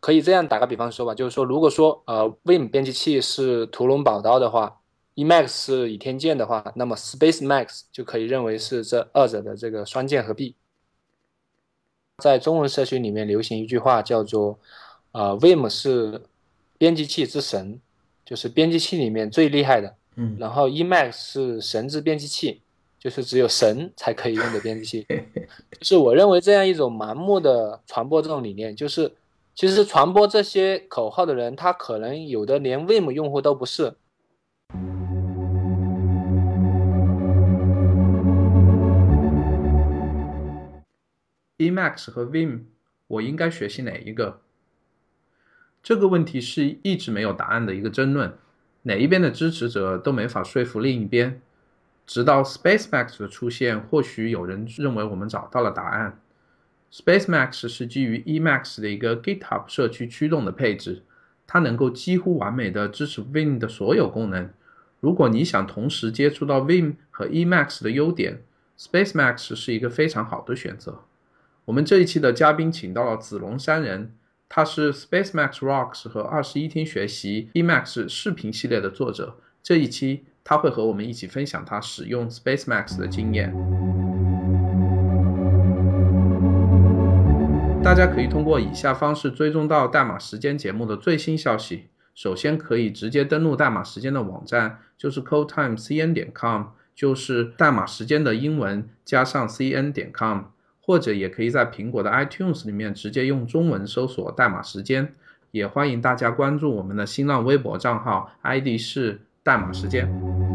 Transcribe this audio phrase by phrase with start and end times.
[0.00, 4.80] 可以这样打个比方说吧，就是说，如果说呃 Vim 编辑器是屠龙宝刀的话
[5.14, 10.56] ，Emacs 是倚天剑的话，那么 Space Max 就可以认为是这二者的这个双剑合璧。
[12.16, 14.58] 在中文社区里面流行一句话叫做，
[15.12, 16.22] 呃，Vim 是
[16.78, 17.78] 编辑器之神，
[18.24, 19.94] 就是编辑器里面最厉害的。
[20.16, 22.62] 嗯，然后 Emacs 是神之编辑器，
[22.98, 25.06] 就是只有神才可以用的编辑器。
[25.78, 29.12] 就是我认为这样一种盲目的传播这种理念，就是。
[29.60, 33.92] 其实传播这些口号的人，他可能有的连 Vim 用户都不是。
[41.58, 42.60] Emacs 和 Vim，
[43.06, 44.40] 我应该学习哪一个？
[45.82, 48.32] 这个问题是一直没有答案的一个争论，
[48.84, 51.38] 哪一边的支持者都没法说服另一边。
[52.06, 56.18] 直到 SpaceMax 的出现，或许有人认为我们找到了答案。
[56.92, 61.02] SpaceMax 是基于 Emacs 的一个 GitHub 社区驱动的配置，
[61.46, 64.50] 它能够几乎完美的支持 Vim 的所有功能。
[64.98, 68.42] 如果你想同时接触到 Vim 和 Emacs 的优点
[68.76, 71.02] ，SpaceMax 是一个非常好的选择。
[71.66, 74.12] 我们这一期的嘉宾请到了子龙三人，
[74.48, 79.36] 他是 SpaceMax Rocks 和二十一天学习 Emacs 视频系列的作者。
[79.62, 84.09] 这一期他会和我们一起分享他使用 SpaceMax 的经验。
[87.82, 91.86] 大家可以通过以下方式追踪到代码时间节目的最新消息。
[92.14, 96.64] 首先，可以直接登录代码时间的网站，就是 codetimecn 点 com，
[96.94, 100.42] 就是代码时间的英文加上 cn 点 com，
[100.78, 105.14] 或者也可以在苹果的 iTunes 里面直接用中文搜索代码时间。
[105.50, 110.49] 也欢迎大家关注我们的新浪微博账号，ID 是代码时间。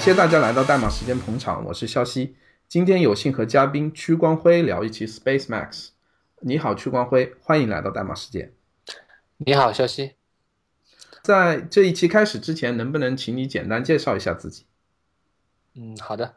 [0.00, 2.34] 感谢大家来到代码时间捧场，我是肖西。
[2.66, 5.88] 今天有幸和嘉宾屈光辉聊一期 Space Max。
[6.38, 8.50] 你好，屈光辉，欢迎来到代码时间。
[9.36, 10.12] 你好，肖西。
[11.22, 14.64] 在这一期开始之前，能不能请你简单介绍一下自己？
[15.74, 16.34] 嗯，好的。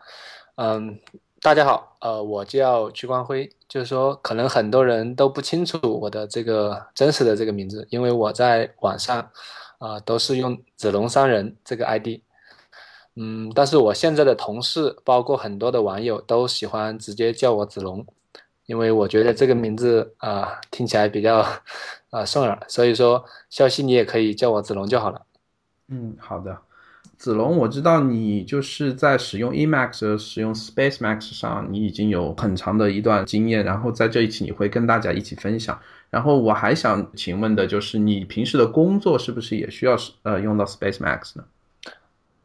[0.56, 1.00] 嗯，
[1.40, 9.32] 大家好，呃，我叫屈光辉，就是说，可能很多人都不清楚我的这个真实的这个名字，因为我在网上
[9.78, 12.20] 啊都是用子龙商人这个 ID。
[13.16, 18.04] 嗯，但是我现在的同事，包括很多的网友，都喜欢直接叫我子龙，
[18.66, 21.46] 因为我觉得这个名字啊听起来比较
[22.10, 25.22] 啊顺耳，所以说消息你也可以叫我子龙就好了。
[25.90, 26.58] 嗯，好的，
[27.18, 35.80] 子龙，我知道你就是在使用 Emacs、使用 SpaceMax 上，你已经有很长的一段经验，然后在这一期你会跟大家一起分享。
[36.10, 41.44] 然后我还想请问的就是，你平时的工作是不是也需要呃用到 SpaceMax 呢？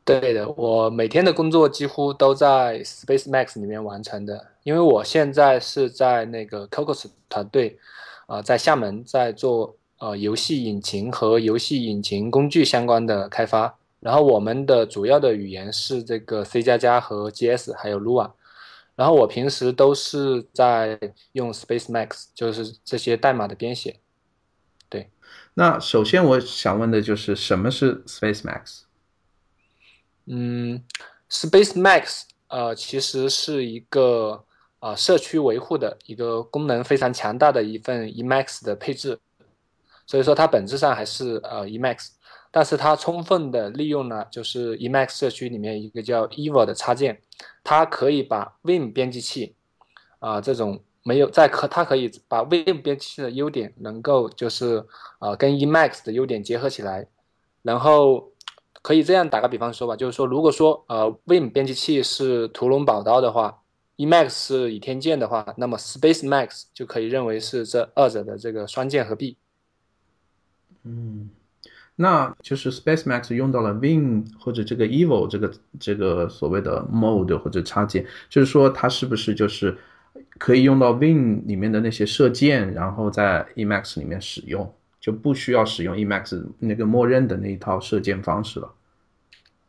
[0.09, 7.79] 对的，我每天的工作几乎都在 Space Max 里面完成的，因为我现在是在那个 Cocos 团队，
[8.27, 18.31] 啊，在厦门在做呃游戏引擎和游戏引擎工具相关的开发，然后我们的主要的语言是这个 C 加加和 GS 还有 Lua，
[18.97, 20.99] 然后我平时都是在
[21.33, 24.01] 用 Space Max，就是这些代码的编写。
[24.89, 25.11] 对，
[25.53, 28.85] 那首先我想问的就是什么是 Space Max？
[30.31, 30.85] 嗯
[31.31, 34.45] ，Space Max，呃，其实是一个
[34.79, 39.19] 啊社区维护的一个功能非常强大的一份 Emacs 的配置，
[40.07, 42.09] 所以说它本质上还是呃 Emacs，
[42.51, 47.23] 但是它充分的利用了就是 Emacs 社区里面一个叫 Evo 的插件，
[47.65, 49.55] 它可以把 Vim 编辑器
[50.19, 54.85] 啊这种没有在可它可以把 Vim 编辑器的优点能够就是
[55.21, 57.07] 啊跟 Emacs 的优点结合起来，
[57.63, 58.31] 然后。
[58.81, 63.63] 可以这样打个比方说吧，就是说，如果说呃，Vim 编辑器是屠龙宝刀的话
[63.97, 69.37] ，Emacs 是倚天剑的话，那么 Space Max 就可以认为是这二者的这个双剑合璧。
[70.85, 71.29] 嗯，
[71.97, 79.77] 那就是 Space Max 用到了 Vim 或者这个 evil 这个这个所谓的 mode 或者插件，就是说它是不是就是
[80.39, 84.73] 可以用到 Vim 里面的那些射箭，然后在 Emacs 里面使用？
[85.01, 88.75] 就不需要使用 Emacs 那个默认的那一套射箭方式了。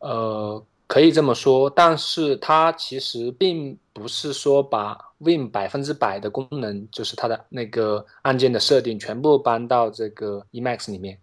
[0.00, 11.18] 呃，可以这么说，但是它其实并不是说把 Vim 百分之百的功能，就是它的那个按键的设定全部搬到这个 Emacs 里面。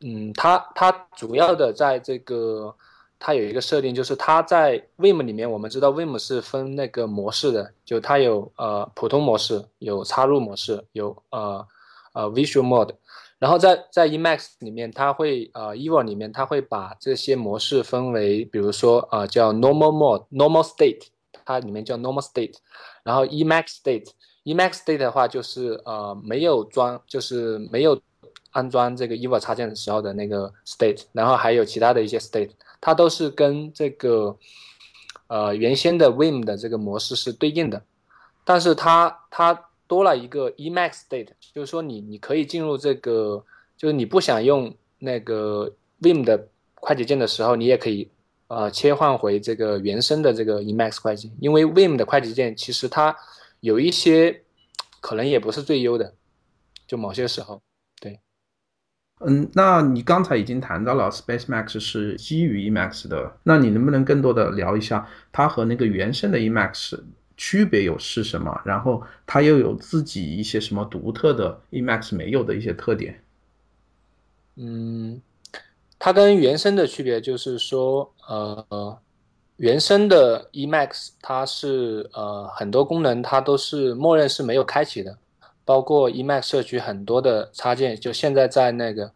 [0.00, 2.74] 嗯，它它主要的在这个，
[3.18, 11.66] 它有一个设定，就是它在 Vim 里面，我们知道 Vim 是分那个模式的，就它有呃普通模式，有插入模式，有呃。
[12.14, 12.94] 呃 Visual Mode。
[13.38, 21.06] 然后在在 Emacs 里面，它会呃 Evo 里面它会把这些模式分为，比如说呃叫 Normal Mode、Normal State，
[21.44, 22.54] 它里面叫 Normal State，
[23.04, 28.00] 然后 Emacs State，Emacs State 的话就是呃没有装，就是没有
[28.50, 32.50] 安装这个 Evo 插件的时候的那个 State，然后还有其他的一些 State，
[32.80, 34.36] 它都是跟这个
[35.28, 37.80] 呃原先的 Vim 的这个模式是对应的，
[38.44, 39.66] 但是它它。
[39.88, 43.44] 多了一个 Emacs State，就是说你你可以进入这个，
[43.76, 48.08] 就是你不想用那个 Vim 的快捷键的时候，你也可以
[48.46, 53.16] 呃切换回这个原生的这个 Emacs 快捷，因为 Vim 的快捷键其实它
[53.60, 54.42] 有一些
[55.00, 56.14] 可能也不是最优的，
[56.86, 57.60] 就某些时候，
[58.00, 58.20] 对。
[59.26, 67.00] 嗯，那你刚才已经谈到了 Space Max 是基于 Emacs 的，那你能不能更多的聊一下它和那个原生的 Emacs？
[67.38, 68.60] 区别有是什么？
[68.64, 73.22] 然后它又有自己一些什么独特的 EMAX 没有的一些特点？
[74.56, 75.22] 嗯，
[76.00, 78.98] 它跟原生的区别就是说，呃，
[79.56, 85.16] 原生的 EMAX 它是呃很多功能它都是默认是没有开启的，
[85.64, 89.12] 包括 EMAX 社区很多的插件，就现在在那个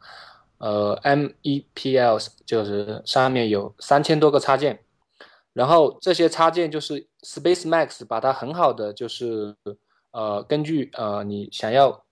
[0.58, 4.78] 呃 MEPL 就是上面有三千多个插件。
[5.52, 9.54] 然后这些插件就是 Space Max 把它很好的就是
[10.10, 12.04] 呃根据呃你想要，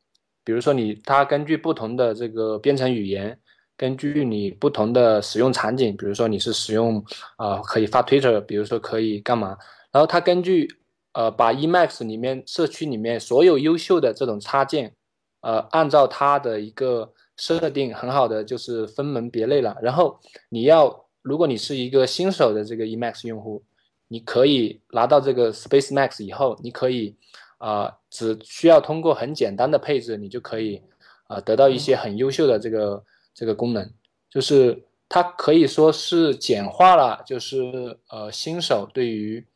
[0.44, 3.38] 比如说你它根据不同的这个编程语言，
[3.76, 7.04] 根据你不同的使用场景，比如说你是使用
[7.36, 9.56] 啊可以发 Twitter，比如说可以干嘛，
[9.90, 10.68] 然后它根据
[11.12, 14.94] 呃把 Emacs 里面社区里面所有优秀的这种插件，
[15.40, 20.18] 呃按照它的一个设定很好的就是分门别类了，然后
[20.48, 21.06] 你要。
[21.22, 23.62] 如果你是一个新手的这个 Emacs 用户，
[24.12, 27.14] 你可以拿到这个 Space Max 以后，你可以
[27.58, 30.82] 啊，只需要通过很简单的配置，你就可以
[31.28, 33.88] 啊得到一些很优秀的这个这个功能，
[34.28, 39.46] 就是它可以说是简化了，就是呃新手对于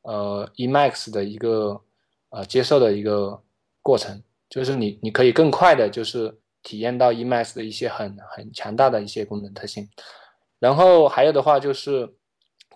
[0.00, 1.78] 呃 E Max 的一个
[2.30, 3.42] 呃接受的一个
[3.82, 9.86] 过程，就是你你可以更快的，就是体验到 E Max 的一些很很强大的一些功能特性。
[10.58, 12.08] 然后还有的话就是，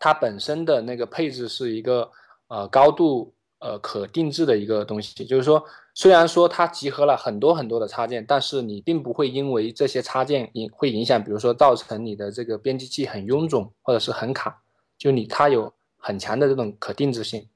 [0.02, 2.10] 它本身的那个配置是一个
[2.48, 5.64] 呃高度呃可定制的一个东西，就是说
[5.94, 14.60] 虽然说它集合了很多很多的插件，但是你并不会因为这些插件影会影响，比如说造成你的这个编辑器很臃肿或者是很卡，
[14.98, 17.46] 就你它有很强的这种可定制性。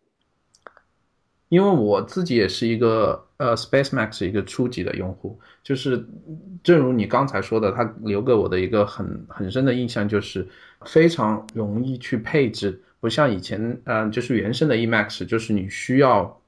[1.48, 6.04] 因为我自己也是一个呃 Space Max 一个初级的用户，就是
[6.62, 10.46] 正如你刚才说的，它留给我的一个很很深的印象就是
[10.84, 16.40] 非常容易去配置，不像以前嗯就是原生的 Emacs，就是你需要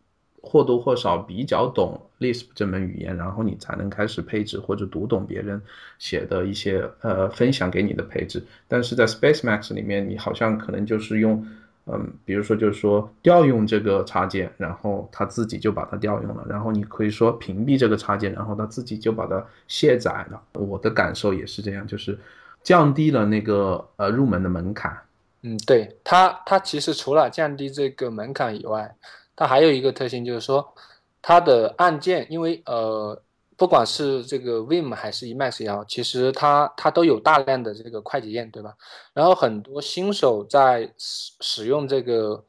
[0.43, 5.61] 或多或少比较懂 Lisp 这门语言，然后你才能开始配置或者读懂别人
[5.99, 11.47] 写的一些呃分享给你的配置，但是在 Space Max 里面，你好像可能就是用。
[11.91, 20.39] 嗯，比如说就是说调用这个插件，然后它自己就把它调用了，然后你可以说屏蔽这个插件，然后它自己就把它卸载了。
[20.53, 22.19] 我的感受也是这样，就是
[22.63, 24.97] 降低了那个呃入门的门槛。
[25.43, 28.97] 嗯，对它它其实除了降低这个门槛以外，
[29.37, 30.75] 它还有一个特性就是说
[31.23, 33.21] 它的按键，因为呃。
[33.59, 38.73] 不管是这个 Vim 还是 Emacs 也好，其实它它都有大量的这个快捷键，对吧？
[39.13, 42.45] 然后很多新手在使使用这个，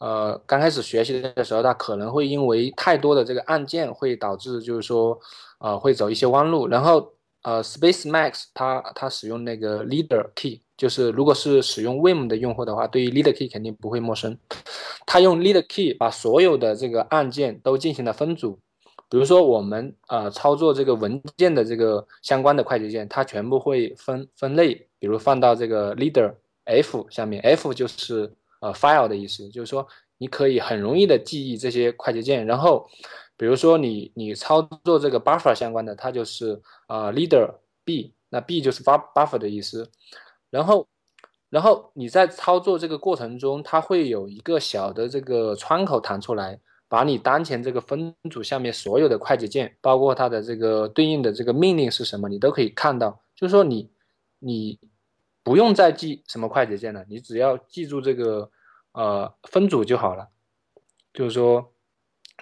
[0.00, 5.16] 呃，刚开始学习的时候，他可能会因为太多的这个按键，会导致就是说，
[5.58, 6.66] 呃，会走一些弯路。
[6.66, 14.38] 然后，呃，Space Max 它它使用那个 Leader Key，就是如果是使用 Vim 的用户的话，对于 Leader Key 肯定不会陌生。
[15.06, 18.58] 它用 Leader Key 把所有的这个按键都进行了分组。
[19.10, 28.30] 比如说，我们呃操作这个文件的这个相关的快捷键，它全部会分分类，比如放到这个 leader F 下面，F 就是
[28.60, 32.44] 呃 file 的意思，就是说你可以很容易的记忆这些快捷键。
[32.44, 32.86] 然后，
[33.38, 37.54] 比如说你你操作这个 buffer 相关的，它就是呃 leader
[37.86, 39.90] B，那 B 就是 buffer 的意思。
[40.50, 40.86] 然后，
[41.48, 46.60] 然后你在操作这个过程中，它会有一个小的这个窗口弹出来。
[46.90, 53.20] 把你当前这个分组下面所有的快捷键，包括它的这个对应的这个命令是什么，你都可以看到。
[53.36, 53.90] 就是说你
[54.38, 54.78] 你
[55.42, 58.50] 不用再记什么快捷键了，你只要记住这个
[58.92, 60.28] 呃分组就好了。
[61.12, 61.70] 就是说，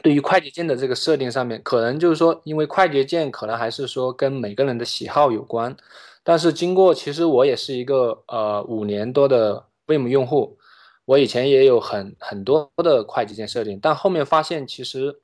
[0.03, 5.77] 对于快捷键的这个设定上面，可能就是说，因为快捷键可能还是说跟每个人的喜好有关。
[6.23, 10.59] 但是经过，其实我也是一个呃五年多的 Vim 用户。
[11.05, 15.21] 我以前也有很很多的快捷键设定，但后面发现其实，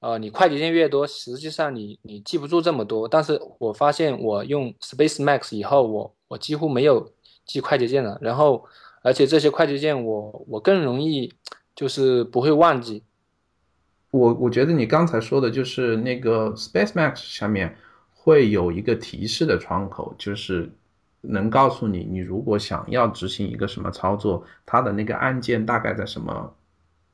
[0.00, 3.06] 呃，你快捷键越多，实际上你你记不住这么多。
[3.06, 7.12] 但是我发现我用 Space Max 以后，我我几乎没有
[7.44, 8.16] 记快捷键了。
[8.22, 8.64] 然后，
[9.02, 11.30] 而且这些快捷键我我更容易
[11.76, 13.04] 就是不会忘记。
[14.10, 17.76] 我我觉得你刚才说的就是那个 Space Max 下面
[18.12, 20.70] 会有一个提示的窗口，就是
[21.20, 26.54] 能告诉你，你如果想要执行一个什么操作，它的那个按键大概在什么。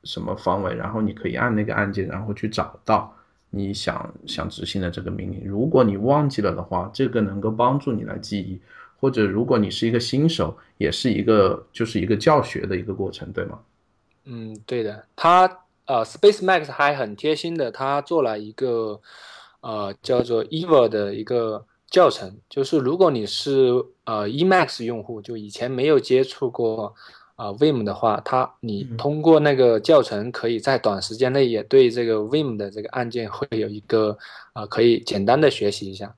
[0.07, 3.11] 什么方位，然后你可以按那个按键，然后去找到
[3.49, 5.41] 你想想执行的这个命令。
[5.47, 8.61] 如果你忘记了的话，这个能够帮助你来记忆，
[8.99, 13.57] 或者如果你是一个新手，也是一个就是一个教学的一个过程，对吗？
[14.25, 15.03] 嗯，对的。
[15.15, 15.47] 它
[15.85, 18.99] 呃，Space Max 还很贴心的，它做了一个
[19.61, 23.71] 呃叫做 Eva 的一个教程，就是如果你是
[24.05, 26.95] 呃 Emacs 用户，就以前没有接触过。
[27.37, 34.17] 啊，Vim 的话，它你通过那个教程，可以在短时间内也对这个 Vim 的这个按键会有一个
[34.53, 36.15] 啊，可以简单的学习一下。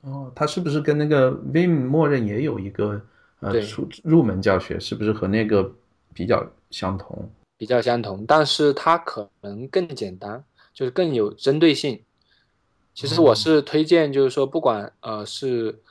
[0.00, 3.00] 哦，它是不是跟那个 Vim 默认也有一个
[3.38, 4.76] 呃入入门教学？
[4.80, 5.72] 是不是和那个
[6.12, 7.30] 比较相同？
[7.60, 12.02] 比较相同，但是它可能更简单，就是更有针对性。
[12.94, 15.82] 其实我是推荐，就是说不管呃是。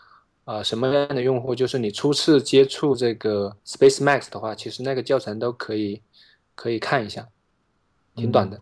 [0.45, 1.53] 呃，什么样的用户？
[1.53, 6.01] 就是你初次接触这个 Space Max 的话，其实那个教程都可以
[6.55, 7.27] 可以看一下，
[8.15, 8.59] 挺短的。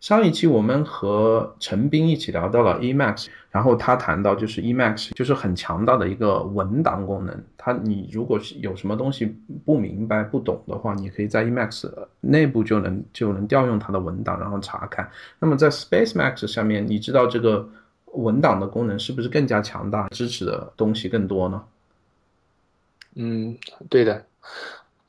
[0.00, 7.44] 上一期我们和陈斌一起聊到了 Emacs，然后他谈到就是 Emacs 就是很强大的一个文档功能。
[7.56, 9.26] 他你如果是有什么东西
[9.64, 11.90] 不明白不懂的话，你可以在 Emacs
[12.20, 15.08] 内部就能就能调用它的文档，然后查看。
[15.38, 17.68] 那么在 Space Max 上面，你知道这个？
[18.14, 21.62] 文档的功能是不是更加强大，支持的东西更多呢？
[23.14, 23.56] 嗯，
[23.88, 24.26] 对的。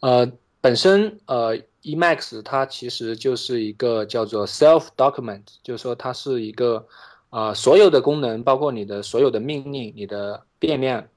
[0.02, 0.32] 呃，
[0.62, 6.88] 本身呃，Emacs 它其实就是一个叫做 self document，就是说它是一个
[7.30, 11.08] 啊，所有的功能，包括你的所有的命令、你的变量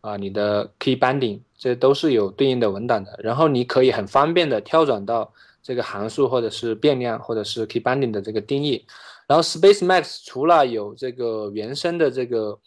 [0.00, 3.18] 啊、你的 key binding，这都是有对应的文档的。
[3.22, 8.84] 然后你可以很方便的跳转到这个函数或者是变量或者是 key binding 的这个定义。
[9.28, 12.58] 然后 Space Max 除了有这个原生的这个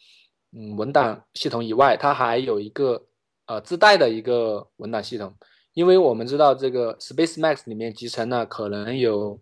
[0.52, 3.04] 嗯文档系统以外，它还有一个
[3.46, 5.36] 呃自带的一个文档系统。
[5.76, 9.40] 因为我们知道这个 Space Max 里面集成了可能有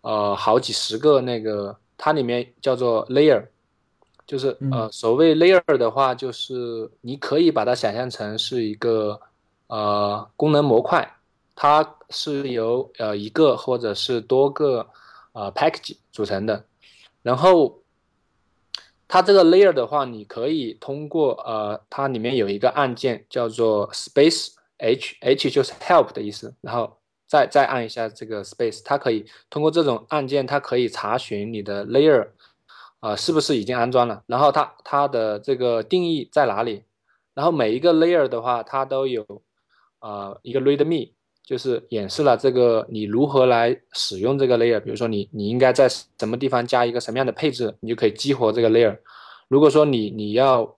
[0.00, 3.46] 呃好几十个那个，它里面叫做 layer，
[4.26, 9.20] 就是呃所谓 layer 的话，就是你可以把它想象成是一个
[9.68, 11.08] 呃功能模块，
[11.54, 14.88] 它是由呃一个或者是多个。
[15.36, 16.64] 呃，package 组成的，
[17.20, 17.80] 然后
[19.08, 32.28] 它这个 layer 的话，你可以通过呃，它里面有一个按键叫做 space h，h 就是 help 的意思，然后再再按一下这个 space，它可以通过这种按键，它可以查询你的 layer
[33.00, 36.84] 啊是不是已经安装了，然后它它的这个定义在哪里，
[37.34, 39.24] 然后每一个 layer 的话，它都有
[39.98, 41.12] 啊一个 readme。
[41.46, 48.96] 就是演示了这个你如何来使用这个 layer，比如说你你应该在什么地方加一个什么样的配置，你就可以激活这个 layer。
[49.48, 50.74] 如果说你你要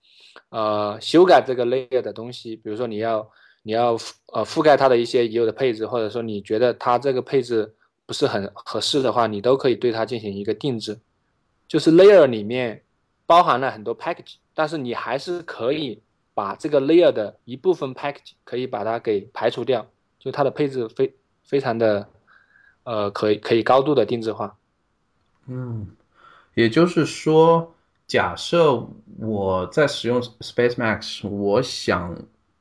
[0.49, 3.25] 呃修改这个 layer 的东西，比如说你要
[3.67, 3.97] 你要
[4.31, 10.97] 呃覆盖它的一些已有的配置，或者说你觉得它这个配置不是很合适的话，你都可以对它进行一个定制。
[11.67, 12.81] 就是 layer 里面
[13.25, 16.01] 包含了很多 package，但是你还是可以
[16.33, 19.85] 把这个 layer 的一部分 package 可以把它给排除掉。
[20.17, 22.07] 就它的配置非非常的，
[22.85, 24.57] 呃，可以可以高度的定制化。
[25.47, 25.85] 嗯，
[26.53, 27.75] 也就是说，
[28.07, 28.87] 假设
[29.19, 32.17] 我在使用 Space Max，我想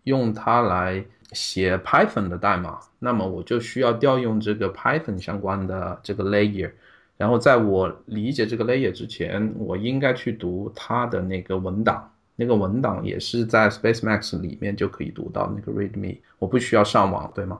[0.07, 6.73] 用它来写 Python 的代码，那么我就需要调用这个 Python 相关的这个 layer。
[7.17, 12.13] 然后在我理解这个 layer 之前，我应该去读它的那个文档。
[12.39, 17.59] 那个文档也是在 Space Max 里面就可以读到那个 README，我不需要上网，对吗？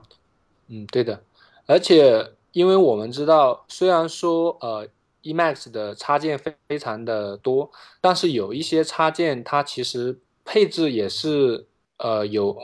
[0.67, 1.19] 嗯，对的。
[1.65, 4.87] 而且，因为我们知道，虽然说呃
[5.23, 11.65] Emacs 的插件非非常的多，但是有一些插件它其实配置也是
[11.97, 12.57] 呃有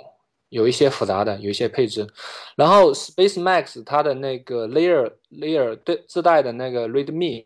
[0.50, 2.08] 有一些复杂的，有一些配置。
[2.56, 7.46] 然后 Space Max 它的那个 Layer Layer 对自带的那个 README，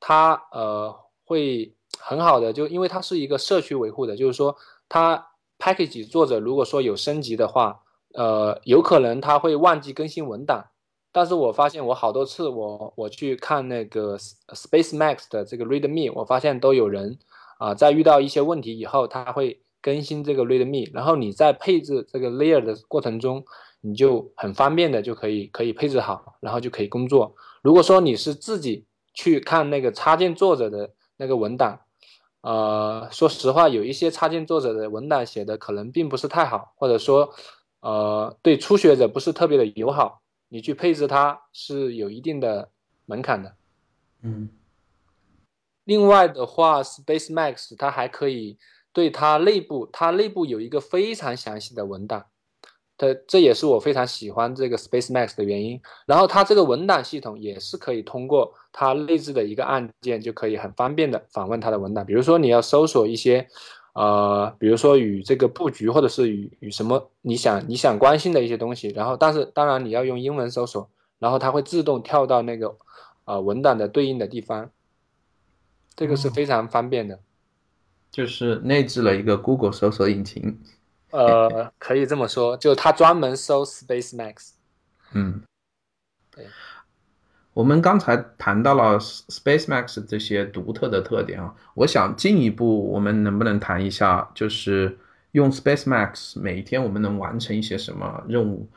[0.00, 1.72] 它呃会。
[1.98, 4.54] 很好的，就因为它是一个社区维护的，就是说
[4.88, 5.28] 它
[5.58, 7.80] package 作者如果说有升级的话，
[8.12, 10.66] 呃，有可能他会忘记更新文档。
[11.10, 17.18] 但是我发现我好多次我我去看那个 Space Max 的这个 README，我发现都有人
[17.58, 23.44] 啊，在遇到一些问题以后，他会更新这个 README，然后你在配置这个 layer 的过程中，
[23.80, 27.36] 你就很方便的就可以可以配置好，然后就可以工作。
[27.62, 31.78] 如果说你是自己去看那个插件作者的那个文档。
[32.42, 37.34] 呃，说实话，有一些插件作者的文档写的可能并不是太好，或者说，
[37.80, 40.22] 呃，对初学者不是特别的友好。
[40.48, 42.70] 你去配置它是有一定的
[43.04, 43.56] 门槛的。
[44.22, 44.48] 嗯。
[45.82, 48.56] 另外的话，Space Max 它还可以
[48.96, 52.24] 对它内部，它内部有一个非常详细的文档。
[52.96, 55.78] 它这也是我非常喜欢这个 Space Max 的原因。
[56.06, 62.06] 然后它这个文档系统也是可以通过它内置的一个按键就可以很方便的访问它的文档。
[62.06, 63.46] 比如说你要搜索一些，
[63.92, 68.88] 呃，比如说与这个布局或者是与与什么你想你想关心的一些东西。
[68.88, 70.88] 然后但是当然你要用英文搜索，
[71.18, 72.74] 然后它会自动跳到那个
[73.26, 74.70] 呃文档的对应的地方。
[75.94, 77.20] 这个是非常方便的，
[78.10, 80.58] 就是内置了一个 Google 搜索引擎。
[81.10, 84.50] 呃，可以这么说，就它专门搜 Space Max。
[85.12, 85.42] 嗯，
[86.30, 86.46] 对。
[87.54, 94.98] 我们刚才谈到了 Space Max 这些独特的特点啊，我想进一步，我们能不能谈一下，就是
[95.32, 98.68] 用 Space Max 每一天我们能完成一些什么任务？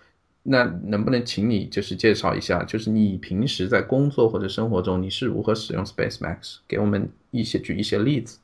[0.44, 6.60] 那能不能请你就是介绍一下，就是你平时在工作或者生活中你是如何使用 Space Max？
[6.66, 8.40] 给我们一些举一些例子。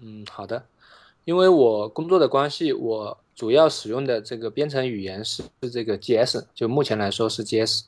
[0.00, 0.66] 嗯，好的。
[1.24, 7.86] 因为我工作的关系，我主要使用的这个编程语言是这个 GS，就目前来说是 GS。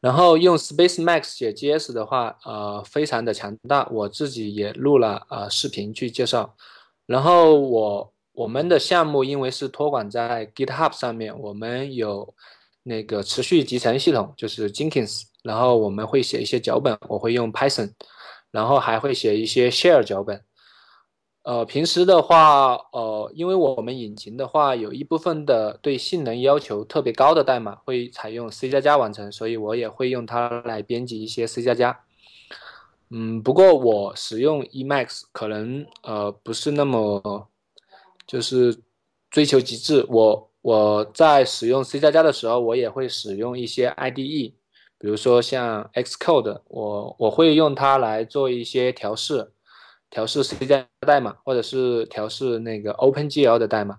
[0.00, 3.88] 然后用 Space Max 写 GS 的话，呃，非常的强大。
[3.90, 6.54] 我自己也录了呃视频去介绍。
[7.06, 12.34] 然后我我们的项目因为是托管在 GitHub 上面，我们有
[12.82, 15.22] 那个持续集成系统，就是 Jenkins。
[15.42, 17.92] 然后我们会写一些脚本，我会用 Python，
[18.50, 20.44] 然后还会写一些 Share 脚本。
[21.44, 32.00] 呃，平时的话，呃，因为我们引擎的话，有一部分的对性能要求特别高的代码会采用 C 加加完成，所以我也会用它来编辑一些 C 加加。
[33.10, 37.48] 嗯，不过我使用 Emacs 可能呃不是那么
[38.26, 38.82] 就是
[39.30, 40.04] 追求极致。
[40.10, 44.52] 我我在使用 C 加加的时候，我也会使用一些 IDE，
[44.98, 49.52] 比如说像 Xcode，我我会用它来做一些调试。
[50.10, 53.98] 调试 C 加代码，或者是调试那个 OpenGL 的代码。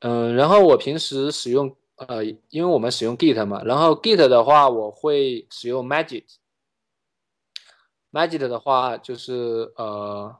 [0.00, 6.24] 嗯，然后我平时使用，呃，因为我们使用 Git 嘛，然后 Git 的话，我会使用 Magic。
[8.10, 10.34] Magic 的话，就是呃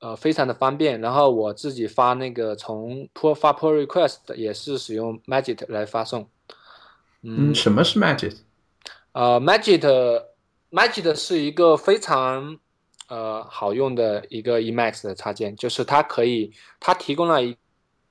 [0.00, 1.00] 呃非常的方便。
[1.00, 6.28] 然后我自己发那个从 pull 发 pull request 也是使用 Magic 来发送。
[7.22, 8.38] 嗯，什么是 Magic？
[9.12, 10.24] 呃，Magic
[10.70, 12.58] Magic 是一个非常
[13.10, 17.56] 呃，好用的一个 Emacs 的插件，就是它可以，它提供了一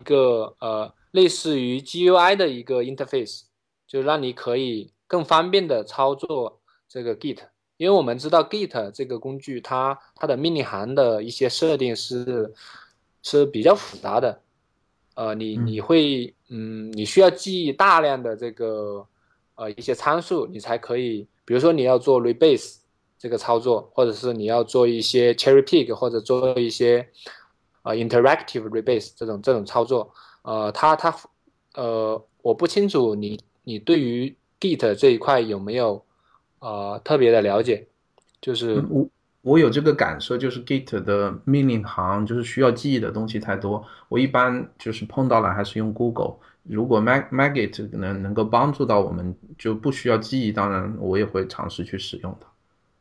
[0.04, 3.44] 个呃，类似于 GUI 的一个 interface，
[3.88, 6.60] 就让你可以更方便的操作
[6.90, 7.38] 这个 Git。
[7.78, 12.54] 因为我们知道 Git 这个工具，它它的命令行的一些设定是
[13.24, 14.42] 是比较复杂的，
[15.16, 19.08] 呃，你你会嗯，你需要记忆大量的这个
[19.56, 22.80] 呃一些参数，你才可以，比如说你要做 rebase。
[23.20, 27.06] 这个操作，或者是你要做一些 cherry pick，或者做一些
[27.84, 30.10] 呃 interactive rebase 这种这种操作，
[30.44, 31.14] 呃，它它
[31.76, 36.02] 呃，我不清楚你你对于 Git 这一块有没有
[36.60, 37.86] 呃特别的了解，
[38.40, 39.08] 就是我
[39.42, 52.48] 我有这个感受，就是 Git 的命令行就是需要记忆的东西太多，我一般就是碰到了还是用 Google，如果 Mag Magit 能能够帮助到我们，就不需要记忆，当然我也会尝试去使用它。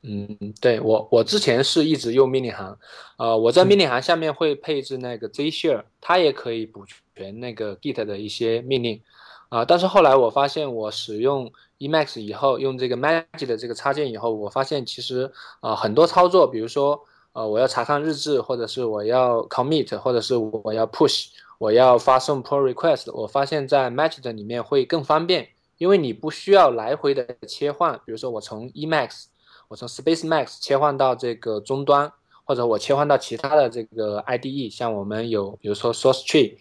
[0.02, 2.78] 嗯，对我我之前是一直用命令行，
[3.16, 6.84] 呃，我在命令行下面会配置那个 zshare，它也可以补
[7.16, 9.02] 全那个 git 的一些命令，
[9.48, 17.00] 啊，但是后来我发现我使用 Emacs 以后，用这个 Magic 的这个插件以后，我发现其实啊很多操作，比如说
[17.32, 21.26] 呃我要查看日志，或者是我要 commit，或者是我要 push，
[21.58, 29.24] 我要发送 pull request，我发现在 Magit 里面会更方便，因为你不需要来回的切换，比如说我从 Emacs。
[29.68, 32.10] 我从 Space Max 切换到这个终端，
[32.44, 36.56] 或者我切换到其他的这个 IDE，像我们有比如说 Source Tree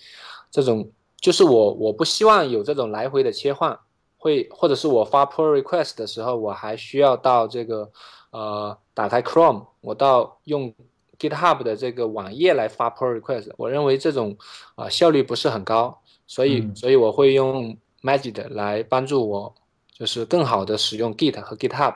[0.52, 3.80] 这种，就是我我不希望有这种来回的切换，
[4.18, 7.90] 会或者是我发 Pull Request 的时候，我还需要到这个
[8.32, 10.74] 呃打开 Chrome，我到用
[11.18, 14.38] GitHub 的这个网页来发 Pull Request，我认为这种
[14.76, 19.56] 啊效率不是很高，所以所以我会用 Magic 来帮助我，
[19.94, 21.96] 就是更好的使用 Git 和 GitHub。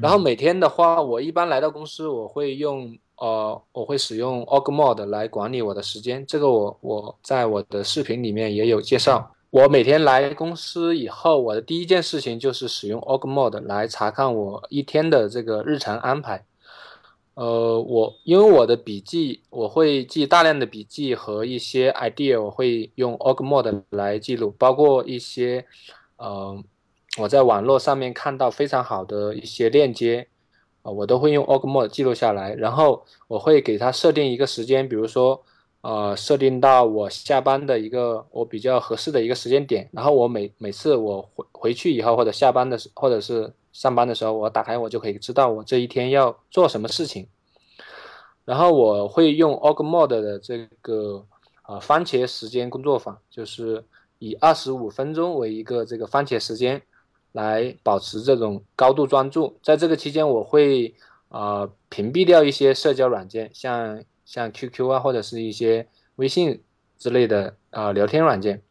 [0.00, 6.24] 然后每天的话，我一般来到公司，我会用呃，我会使用 Org Mode 来管理我的时间。
[6.26, 9.32] 这个我我在我的视频里面也有介绍。
[9.50, 16.44] 我每天来公司以后，我的第一件事情就是使用 Org Mode 来查看我一天的这个日常安排。
[17.34, 25.64] 呃，我因为我的笔记，我会记大量的笔记和一些 idea，我会用 Org Mode 来记录，包括一些
[26.16, 26.62] 呃
[27.18, 30.28] 我在网络上面看到非常好的一些链接
[30.82, 35.42] 啊，我都会用 Org Mode 记录下来，然后我会给它设定一个时间，比如说
[35.80, 43.52] 呃设定到我下班的一个我比较合适的一个时间点，然后我每每次我回回去以后或者下班的时或者是。
[43.76, 47.28] 上班的时候，我打开我就可以知道我这一天要做什么事情。
[48.46, 51.22] 然后我会用 Org Mode 的这个
[51.60, 53.84] 啊番茄时间工作法，就是
[54.18, 56.80] 以二十五分钟为一个这个番茄时间，
[57.36, 59.58] 来保持这种高度专注。
[59.62, 60.94] 在这个期间，我会
[61.28, 66.62] 啊屏蔽掉一些社交软件，像像 QQ 啊或者是一些微信
[66.98, 68.62] 之类的啊聊天软件，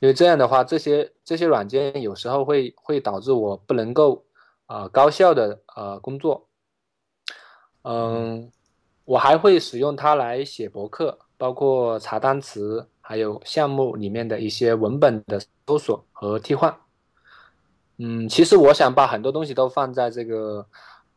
[0.00, 4.24] 因为这样的话，这些这些软件有时候会会导致我不能够。
[4.66, 6.48] 啊，高效的呃工作，
[7.82, 8.50] 嗯，
[9.04, 16.74] 我还会使用它来写博客，包括查单词，还有项目里面的一些文本的搜索和替换。
[17.98, 20.66] 嗯，其实我想把很多东西都放在这个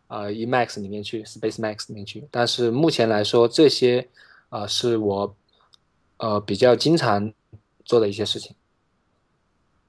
[0.08, 4.08] 呃，EMAX 里面去，Space Max 里面去，但是目前来说，这些
[4.50, 5.36] 啊是我
[6.18, 7.34] 呃比较经常
[7.84, 8.56] 做的一些事情。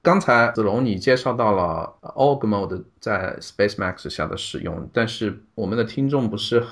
[0.01, 6.65] 刚才子龙你介绍到了 Org Mode 在 Space Max 下的使用，但是我们的听众不是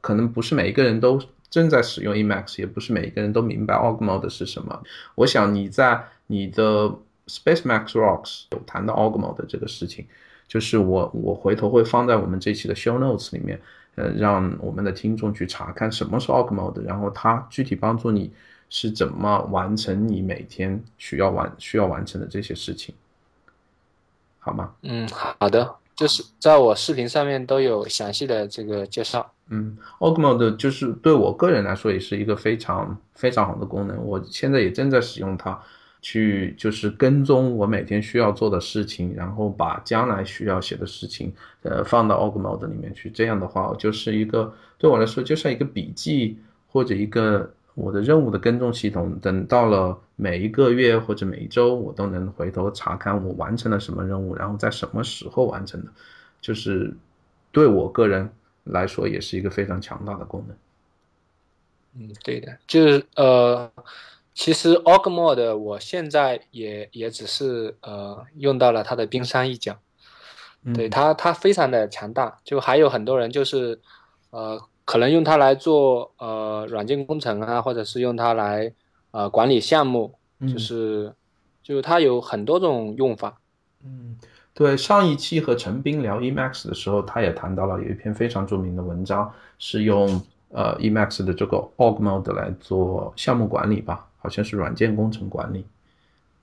[0.00, 4.82] 可能不是每一个人都正在使用 EMAX，也不是每一个人都明白 Org Mode 是什么。
[5.14, 6.92] 我想你在你的
[7.26, 10.06] Space Max Rocks 有谈到 Org Mode 这个事情，
[10.48, 13.60] 就是我我回头会放在我们这期的 Show Notes 里面，
[13.94, 18.32] 呃，让我们的听众去查看什么是 Org Mode，然后它具体帮助你。
[18.74, 22.94] 是怎么完成你每天需要完需要完成的这些事情，
[24.38, 24.72] 好吗？
[24.80, 29.30] 嗯，好的，就是在我视频上面都有详细的这个介绍。
[29.50, 35.62] 嗯，Ogmode 就是对我个人来说也是一个非常非常好的功能，我现在也正在使用它，
[36.02, 43.08] 去就是跟踪我每天需要做的事情，然后把将来需要写的事情，呃，放到 Org Mode 里面去。
[43.08, 46.36] 这样的话，就是一个对我来说就像一个笔记
[46.68, 47.50] 或者一个。
[47.74, 55.90] 我的任务的跟踪系统，等到了每一个月或者每一周，我都能回头查看我完成了什么任务，然后在什么时候完成的，
[56.38, 56.94] 就是
[57.50, 58.30] 对我个人
[58.64, 60.56] 来说也是一个非常强大的功能。
[61.94, 63.72] 嗯，对的，就是呃，
[64.34, 69.78] 其实 Org Mode 我现在也也只是呃用到了它的冰山一角，
[70.74, 73.80] 对它它非常的强大，就还有很多人就是
[74.30, 74.60] 呃。
[74.84, 78.74] 可能用它来做呃软件工程啊，或者是用它来
[79.12, 81.14] 呃管理项目，就是
[81.62, 83.38] 就是它有很多种用法。
[83.84, 84.18] 嗯，
[84.52, 95.66] 对，上一期和陈斌聊 Emacs 的时候，他也谈到了有一篇非常著名的文章，是用呃 Emacs 的这个 Org Mode 来做项目管理吧，好像是软件工程管理。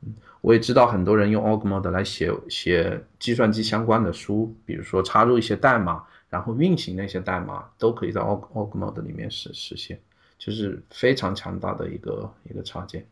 [0.01, 6.03] 嗯，我也知道很多人用 Org Mode 来写写计算机相关的书，比如说插入一些代码。
[6.29, 9.99] 然后运行那些代码都可以在 Org Org Mode 里面实实现，
[10.37, 13.03] 就是非常强大的一个一个插件。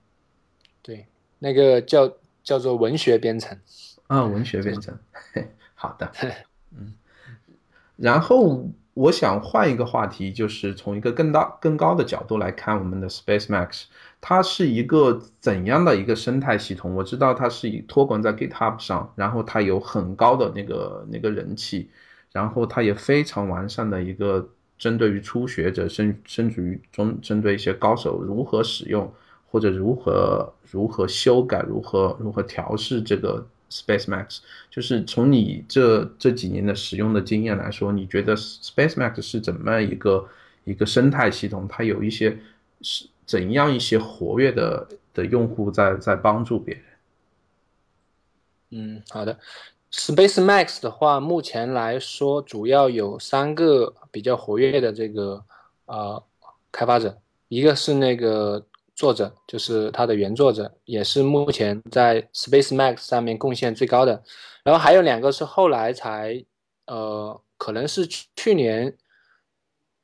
[0.84, 1.03] 对，
[1.39, 3.58] 那个叫叫做文学编程。
[4.06, 4.95] 啊，文学编程。
[5.73, 6.12] 好的。
[6.77, 6.93] 嗯。
[7.95, 13.83] 然后我想换一个话题，就是从一个更大更高的角度来看我们的 Space Max，
[14.19, 16.95] 它是一个怎样的一个生态系统？
[16.95, 21.89] 我知道它是以托管在 GitHub 上，然后它有很高的那个那个人气。
[22.33, 29.12] 然后它也非常完善的一个针对于初学者，甚甚至于中针对一些高手如何使用
[29.49, 40.27] 或者如何如何修改、如何如何调试这个 Space Max，就是从你这这几年的使用的经验来说，你觉得 Space Max 是怎么一个
[40.63, 41.67] 一个生态系统？
[41.67, 42.38] 它有一些
[42.82, 46.84] 是怎样一些活跃的的用户在在帮助别人？
[48.69, 49.38] 嗯，好的。
[49.89, 55.43] Space Max 的话，目前来说主要有三个比较活跃的这个
[55.86, 56.21] 呃
[56.71, 58.65] 开发者，一个是那个
[58.97, 64.21] 作者，就是它的原作者，也是目前在 Space Max 上面贡献最高的。
[64.63, 66.43] 然后还有两个是后来才
[66.88, 68.97] 呃，可能是去年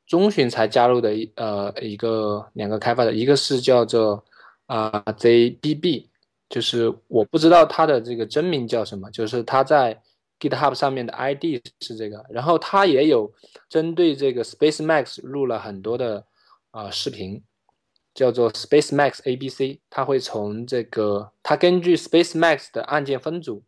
[0.06, 4.24] 中旬才加入的一呃一个两个开发者，一个是叫做
[4.68, 6.08] 啊 ZBB。
[6.50, 10.00] 就是我不知道他的这个真名叫什么，就是他在
[10.40, 13.34] GitHub 上面的 ID 是这个，然后他也有
[13.68, 16.24] 针对这个 Space Max 录了很多的
[16.70, 17.42] 啊视频，
[18.14, 23.64] 叫做 Space Max ABC，它会从这个它根据 Space Max 的按键分组，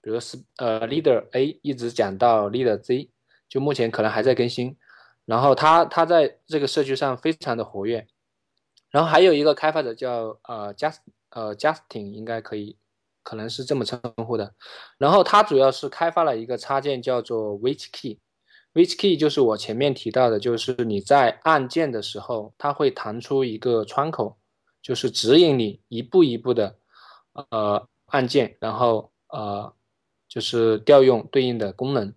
[0.00, 3.10] 比如是呃 Leader A 一直讲到 Leader Z，
[3.48, 4.76] 就目前可能还在更新。
[5.24, 8.06] 然后它它在这个社区上非常的活跃。
[8.90, 10.98] 然后还有一个开发者叫呃 Just
[11.30, 12.78] 呃 Justin，应该可以，
[13.22, 14.54] 可能是这么称呼的。
[14.96, 18.20] 然后他主要是开发了一个插件叫做 Which Key
[18.76, 24.36] Which key 就是我前面提到的，就是你在按键的时候，它会弹出一个窗口，
[24.82, 26.76] 就是指引你一步一步的，
[27.48, 29.72] 呃，按键，然后呃，
[30.28, 32.12] 就是调用对应的功能。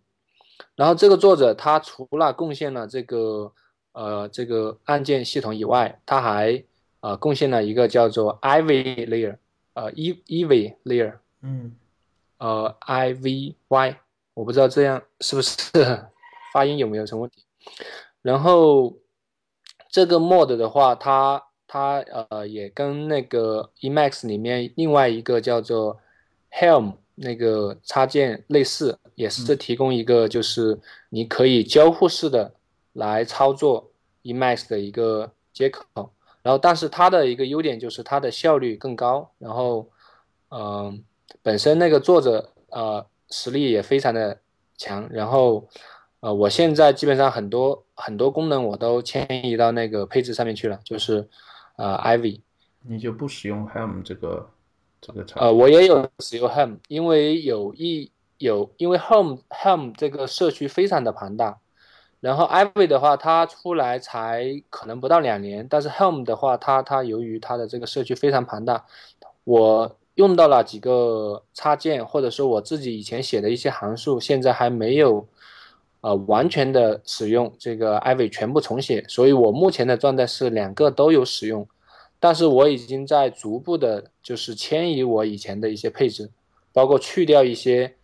[0.75, 3.53] 然后这个作者他除了贡献了这个
[3.93, 6.61] 呃这个按键系统以外，他还
[6.99, 9.37] 呃贡献了一个叫做 Ivy Layer，
[9.75, 11.73] 呃，E Ivy Layer，嗯，
[12.37, 13.97] 呃，I V Y，
[14.33, 15.55] 我不知道这样是不是。
[16.53, 17.43] 发音有没有什么问题？
[18.21, 18.97] 然后
[19.89, 25.97] 这个 mod 的话，它它呃也跟那个 Emacs 里面另外一个叫做
[26.51, 32.53] Helm 那个插件类似，也是提供一个就是你可以交互式的
[32.93, 33.91] 来操作
[34.23, 35.85] Emacs 的一个接口。
[36.41, 39.31] 然后，但是它的一个优点就是它的效率更高。
[39.37, 39.89] 然后，
[40.51, 41.03] 嗯，
[41.41, 44.39] 本身那个作者呃实力也非常的
[44.77, 45.07] 强。
[45.09, 45.69] 然后。
[46.21, 51.29] 呃，我现在基本上很多很多功能我都迁移到那个配置上面去了，就是
[51.77, 52.41] 呃，Ivy。
[52.81, 54.49] 你就不使用 Helm 这个
[54.99, 61.59] 这个呃，我也有使用 Helm，因为有一有因为 Helm Helm 这个社区非常的庞大，
[62.19, 68.85] 然后 Ivy 的话它出来才可能不到两年，但是 Helm 的话它它由于它的这个社区非常庞大，
[69.45, 75.25] 我用到了几个插件，或者说我自己以前写的一些函数，现在还没有。
[76.01, 81.67] 呃，完全的使用这个 Ivy 全部重写，所以我目前的状态是两个都有使用，
[82.19, 86.31] 但是我已经在逐步的，就是迁移我以前的一些配置，
[86.71, 87.95] 包括去掉一些，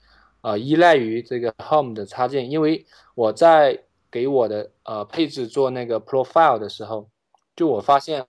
[0.41, 3.79] 呃，依赖于这个 Home 的插件，因为我在
[4.11, 7.07] 给我的呃配置做那个 Profile 的时候，
[7.55, 8.25] 就我发现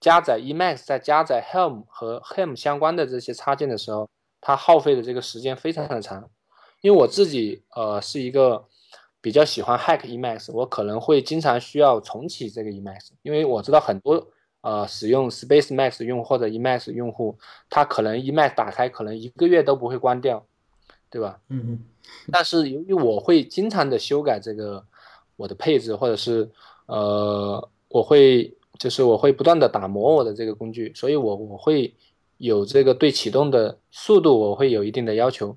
[0.00, 4.08] 加载 Emacs 在加载 Home 和 Home 相关的这些插件的时候，
[4.40, 6.30] 它耗费的这个时间非常的长。
[6.80, 8.64] 因为我自己呃是一个
[9.20, 14.28] 比较喜欢 hack Emacs，我可能会经常需要重启这个 Emacs，因为我知道很多
[14.60, 17.36] 呃使用 Space Max 用或者 Emacs 用户，
[17.68, 20.46] 他可能 Emacs 打开可能一个月都不会关掉，
[21.10, 21.40] 对吧？
[21.48, 21.84] 嗯嗯。
[22.32, 24.84] 但是由于我会经常的修改这个
[25.36, 26.48] 我的配置，或者是
[26.86, 31.92] 呃我会就是我会不断的打磨我的这个工具，所以我我会
[32.36, 35.56] 有这个对启动的速度我会有一定的要求。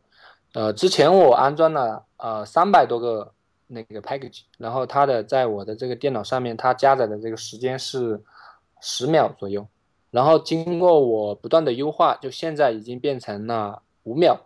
[0.53, 3.31] 呃，之前我安装了呃三百多个
[3.73, 8.21] 那个 package，然后它的在我的这个电脑上面，它加载的这个时间是
[8.81, 9.65] 十秒左右，
[10.09, 14.37] 然后经过我不断的优化，就现在已经变成了五秒，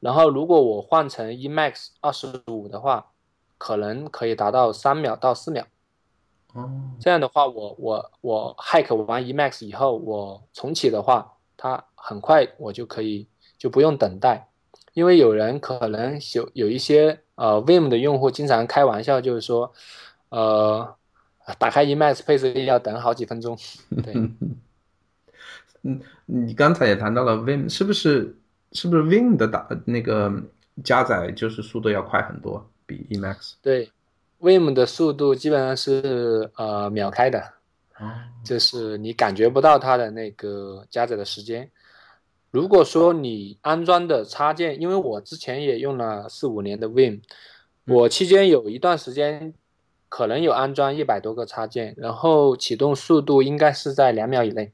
[0.00, 3.12] 然后如果我换成 Emacs 二十五的话，
[3.56, 5.64] 可能可以达到三秒到四秒。
[6.54, 14.48] 哦，这样的话，我我我 hack 完 Emacs 以后，我重启的话，它很快我就可以就不用等待。
[14.94, 19.72] 因为有人可能有有一些呃 Vim 的用户经常开玩笑，就是说，
[20.30, 20.96] 呃，
[21.58, 23.56] 打开 Emacs 配置要等好几分钟。
[24.02, 24.12] 对，
[25.82, 28.36] 嗯，你刚才也谈到了 Vim，是不是
[28.72, 30.32] 是不是 Vim 的打那个
[30.82, 33.52] 加载就是速度要快很多，比 Emacs？
[33.62, 33.90] 对
[34.40, 37.52] ，Vim 的速度基本上是呃秒开的，
[38.44, 41.70] 就是你感觉不到它的那个加载的时间。
[42.56, 47.20] 如果说你安装的插件，因为我之前也用了四五年的 Win，
[47.84, 49.52] 我期间有一段时间
[50.08, 54.72] 可能有安装一百多个插件，然后启动速度应该是在两秒以内。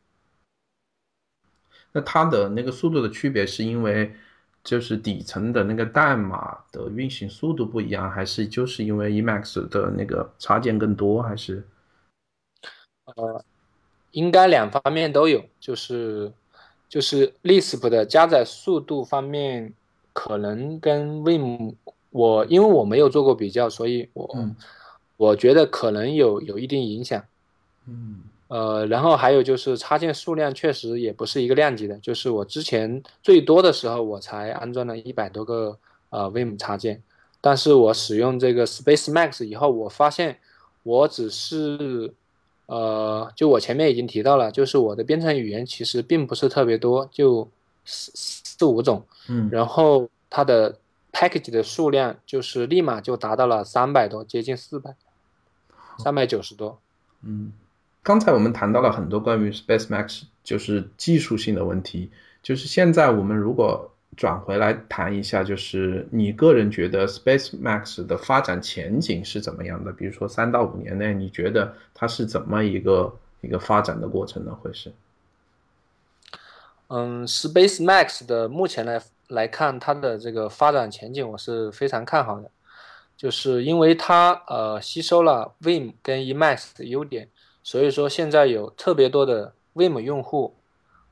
[1.91, 4.15] 那它的那个速度的区别是因为
[4.63, 11.67] 就是底层的那个代码的运行速度不一样，还是就是因为 Emacs 的那个插件更多，还是？
[13.17, 13.45] 呃，
[14.13, 16.33] 应该两方面都有，就是。
[16.93, 19.73] 就是 Lisp 的加载速度方面，
[20.13, 21.75] 可能跟 Vim
[22.11, 24.47] 我因为我没有做过比较，所以我
[25.17, 27.25] 我觉得可能有有一定影响。
[27.89, 35.79] 嗯，呃，然后还有就是插件数量确实也不是一个量级的，就是我之前最多的时候我才安装了一百多个
[36.11, 37.03] 呃 Vim 插件，
[37.41, 40.37] 但是我使用这个 Space Max 以后，我发现
[40.83, 42.13] 我只是。
[42.67, 47.51] 呃，就我前面已经提到了，就是我的编程语言其实并不是特别多，就
[47.85, 50.79] 四四五种，嗯，然后它的
[51.13, 54.95] package 的数量就是立马就达到了三百多，接近四百，
[55.99, 56.81] 三百九十多，
[57.23, 57.53] 嗯，
[58.03, 62.11] 刚才我们谈到了很多关于 Space Max 就是技术性的问题，
[62.43, 69.91] 就是现在我们如果转回来谈一下，就是你个人觉得 Space Max 的发展前景是怎么样的？
[69.93, 74.55] 比如说三到五年内，你觉得它是怎么一个一个发展的过程呢？
[74.61, 74.93] 会是？
[76.89, 82.51] 嗯，Space Max 的目前来来看，它的这个发展前景我是非常看好的，
[83.17, 87.29] 就是因为它呃吸收了 Vim 跟 Emacs 的优点。
[87.65, 90.55] 所以说，现在有特别多的 Vim 用户，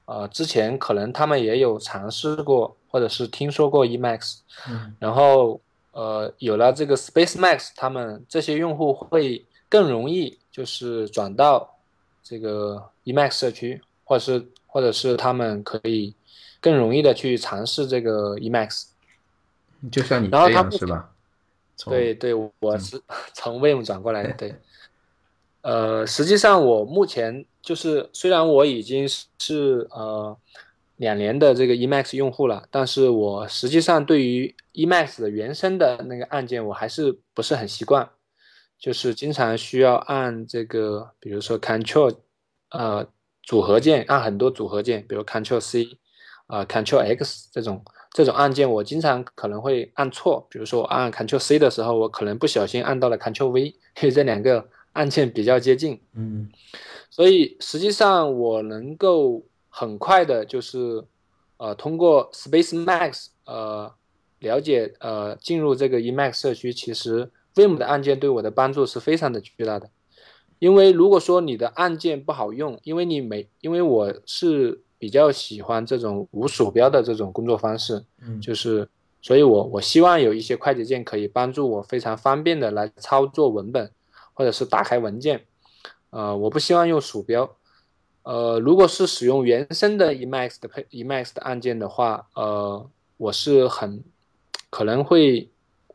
[0.05, 5.61] 呃，之前可能他们也有尝试过，或者是听说过 Emacs，嗯，然后
[5.93, 11.77] 呃，有了这个 Space Max，他们这些用户会更容易就是转到
[12.23, 16.15] 这个 Emacs 社区，或者是或者是他们可以
[16.61, 18.89] 更容易的去尝试这个 Emacs，
[19.91, 21.11] 就像你这样是吧？
[21.87, 23.01] 对对，我是
[23.33, 24.55] 从 Vim 转过来的，对。
[25.63, 29.07] 呃，实际上我目前就是，虽然我已经
[29.39, 30.35] 是呃
[31.01, 38.07] 两年的这个 Emacs 用户了，但是我实际上对于 Emacs 的原生的那个按键我还是不是很习惯，
[38.79, 42.15] 就是经常需要按这个，比如说 Control，
[42.69, 43.07] 呃
[43.43, 45.97] 组合键，按很多组合键，比如 Control C，
[46.49, 47.83] 啊 Control X 这种
[48.13, 53.63] 这种按键，我经常可能会按错，比如说我按 Control C 的时候，我可能不小心按到了 Control V，
[54.03, 54.69] 因为这两个。
[54.93, 56.51] 按键比较接近，嗯，
[57.11, 61.03] 所以实际上我能够很快的，就是
[61.57, 63.91] 呃通过 Space Max 呃
[64.41, 69.89] 了解呃进入这个 Emacs 社区，其实 Vim 的按键对我的帮助是非常的巨大的。
[70.59, 78.87] 因为如果说你的按键不好用，因为你没因为我是比较喜欢这种无鼠标的这种工作方式，嗯，就是
[79.23, 83.91] 所以我我希望有一些快捷键可以帮助我非常方便的来操作文本。
[84.33, 85.45] 或者是打开文件，
[86.09, 87.57] 呃，我不希望用鼠标，
[88.23, 94.03] 呃，如果是使用原生的 Emacs 的配 Emacs 的按键的话，呃，我是很
[94.71, 95.49] 可能会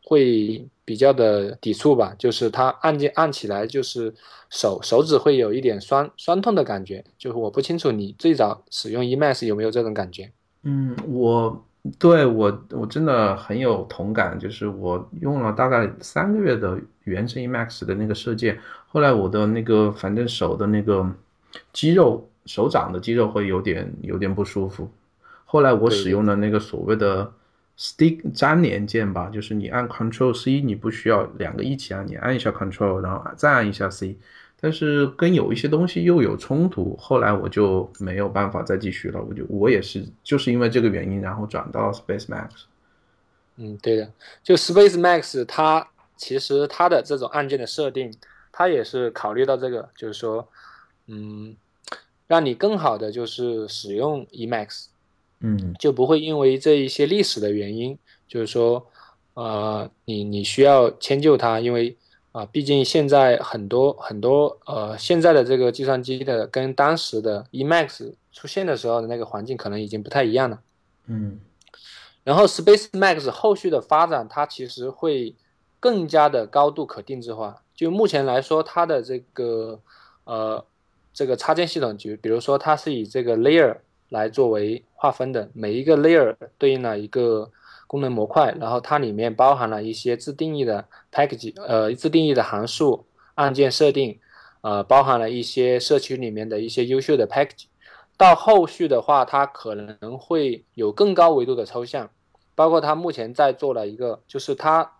[0.04, 4.14] 会比较的抵触吧，就是它按键按起来就是
[4.50, 10.32] 手手指会有一点酸酸痛的感觉，就是我不清楚你最早使用 Emacs 有没有这种感觉？
[10.64, 11.66] 嗯，我。
[12.00, 14.40] 对我，我真的很有同感。
[14.40, 18.56] 就是我用了大概三个月的原生 Emacs 的那个设计，
[18.88, 21.08] 后来我的那个反正手的那个
[21.74, 24.90] 肌肉、手掌的肌肉会有点有点不舒服。
[25.46, 27.32] 后来我使用的那个所谓的
[27.78, 34.18] Stick 粘连键吧，就是你按 Control C，你不需要两个一起按，你按一下 Control，然后再按一下 C。
[34.60, 39.22] 但是跟有一些东西又有冲突，后来我就没有办法再继续了。
[39.22, 42.50] 我就我也是就是因为这个原因，然后转到 Space Max。
[43.58, 48.12] 嗯，对的，就 Space Max 它其实它的这种按键的设定，
[48.52, 50.48] 它也是考虑到这个，就是说，
[51.08, 51.56] 嗯，
[52.28, 54.86] 让你更好的就是使用 Emacs，
[55.40, 58.86] 嗯，就不会因为这一些历史的原因，就是说，
[59.34, 61.96] 呃，你你需要迁就它，因为。
[62.36, 70.60] 啊，毕竟现在很多很多呃，现在的这个计算机的跟当时的 Emacs 出现的时候的那个环境可能已经不太一样了。
[71.06, 71.40] 嗯，
[72.26, 75.34] 然后 Space Max 后续的发展，它其实会
[75.80, 77.64] 更加的高度可定制化。
[77.74, 79.80] 就目前来说，它的这个
[80.26, 80.66] 呃
[81.16, 83.78] 这个插件系统，就比如说它是以这个 layer
[84.10, 87.52] 来作为划分的，每一个 layer 对应了一个。
[87.88, 94.20] 功能模块，然后它里面包含了一些自定义的 package，呃，自定义的函数、按键设定，
[94.62, 97.66] 呃，包含了一些社区里面的一些优秀的 package。
[98.18, 102.10] 到后续的话，它可能会有更高维度的抽象，
[102.56, 104.92] 包括它目前在做了一个，就是它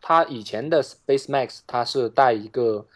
[0.00, 2.86] 它以前的 Space Max，它是带一个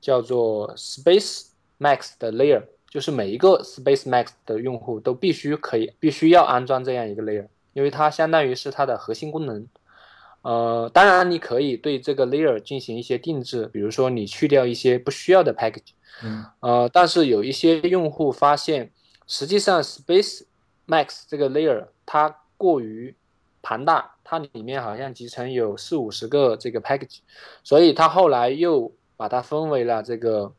[0.00, 1.48] 叫做 Space
[1.84, 7.46] Max 的 layer，就是每一个 Space Max 的用户都必须可以必须要安装这样一个 layer。
[7.74, 9.66] 因为它相当于是它的核心功能，
[10.42, 15.90] 呃，当然你可以对这个 layer 进行一些定制，比如说你去掉一些不需要的 package，
[16.22, 18.92] 嗯，呃，但是有一些用户发现，
[19.26, 20.42] 实际上 Space
[20.86, 23.12] Max 这个 layer 它过于
[23.60, 27.18] 庞大，它里面好像集成有四五十个这个 package，
[27.64, 30.52] 所以它后来又把它分为了这个，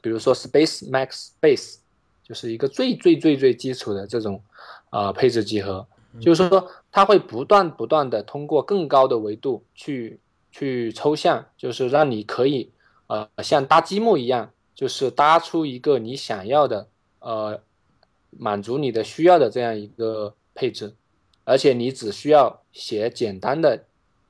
[0.00, 1.76] 比如说 Space Max Base，
[2.22, 4.42] 就是一个最最最最基础的这种
[4.90, 5.86] 呃配置集合。
[6.20, 10.18] 就是说，它会不断不断的通过更高的维度去
[10.50, 12.68] 去抽象，就是让你可以
[13.06, 16.88] 呃像搭积木一样，就是搭出一个你想要的
[17.20, 17.60] 呃
[18.30, 20.92] 满足你的需要的这样一个配置，
[21.44, 23.84] 而且你只需要写简单的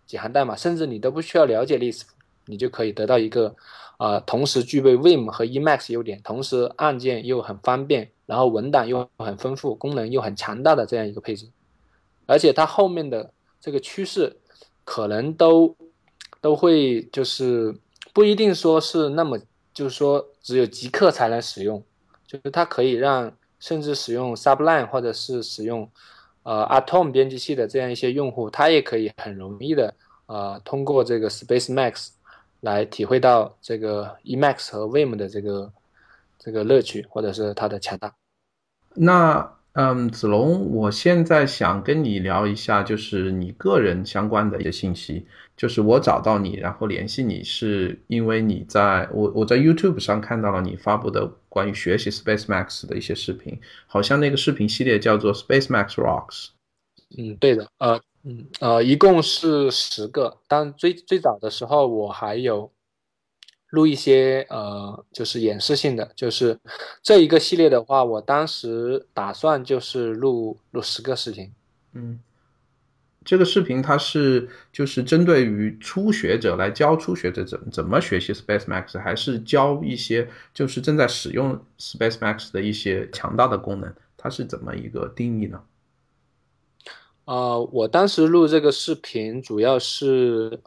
[0.05, 2.03] 几行代码，甚至你都不需要了解 Lisp，
[2.45, 3.57] 你就可以得到一个
[4.01, 11.47] 呃，同时具备 Vim 和 Emacs 优点，同时按键又很方便，然后文档又很丰富，功能又很强大的这样一个配置。
[12.25, 13.31] 而且它后面的
[13.61, 14.35] 这个趋势，
[14.85, 15.77] 可能都
[16.41, 17.77] 都会就是
[18.15, 19.39] 不一定说是那么，
[19.75, 21.85] 就是说只有极客才能使用，
[22.27, 25.87] 就是它可以让甚至使用 Sublime 或者是使用
[26.45, 29.93] 呃 Atom 编辑器的这样一些用户，他也可以很容易的
[30.25, 32.13] 呃通过这个 Space Max
[32.61, 35.73] 来体会到这个 Emacs 和 Vim 的这个
[36.39, 38.15] 这个乐趣，或者是它的强大。
[38.95, 39.57] 那。
[39.75, 45.25] 嗯，子龙，我现在想跟你聊一下，就是你个人相关的一些信息。
[45.57, 56.49] 就是我找到你，然后联系你，是因为你在我我在 YouTube 上看到了你发布的关于学习 Space Max 的一些视频，好像那个视频系列叫做 Space Max Rocks。
[57.17, 62.71] 嗯，对的，呃，嗯，呃，一共是十个，但最最早的时候我还有。
[63.73, 66.59] 录一些呃，就是演示性的，就是
[67.05, 71.53] 这一个系列的话，我当时打算就是录录十个视频。
[71.93, 72.19] 嗯，
[73.25, 83.95] 这个视频它是就是针对于初学者来教初学者怎怎么学习 Space Max，还是教一些就是正在使用 Space Max 的一些强大的功能？
[84.17, 85.63] 它是怎么一个定义呢？
[87.31, 90.61] 呃，我当时录这个视频主要是。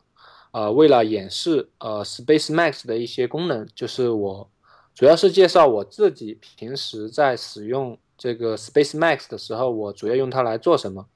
[0.56, 4.48] 呃，为了演示呃 Space Max 的一些功能，就是我
[4.94, 11.08] 主要是介绍我自己平时在使用这个 Space Max 的时候，我主要用它来做什么。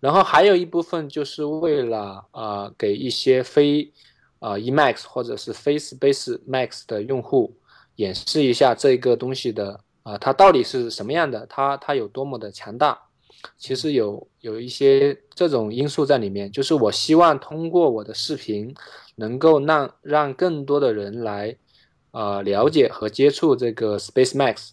[0.00, 3.90] 然后还有一部分就是为了呃给一些非
[4.40, 7.56] 呃 Emacs 或者是非 Space Max 的用户
[7.96, 13.00] 演示一下这个东西的啊，它到底是什么样的，它它有多么的强大。
[13.56, 18.74] 其实有有一些这种因素在里面，就是我希望通过我的视频，
[19.16, 21.56] 能够让让更多的人来，
[22.10, 24.70] 呃，了解和接触这个 Space Max，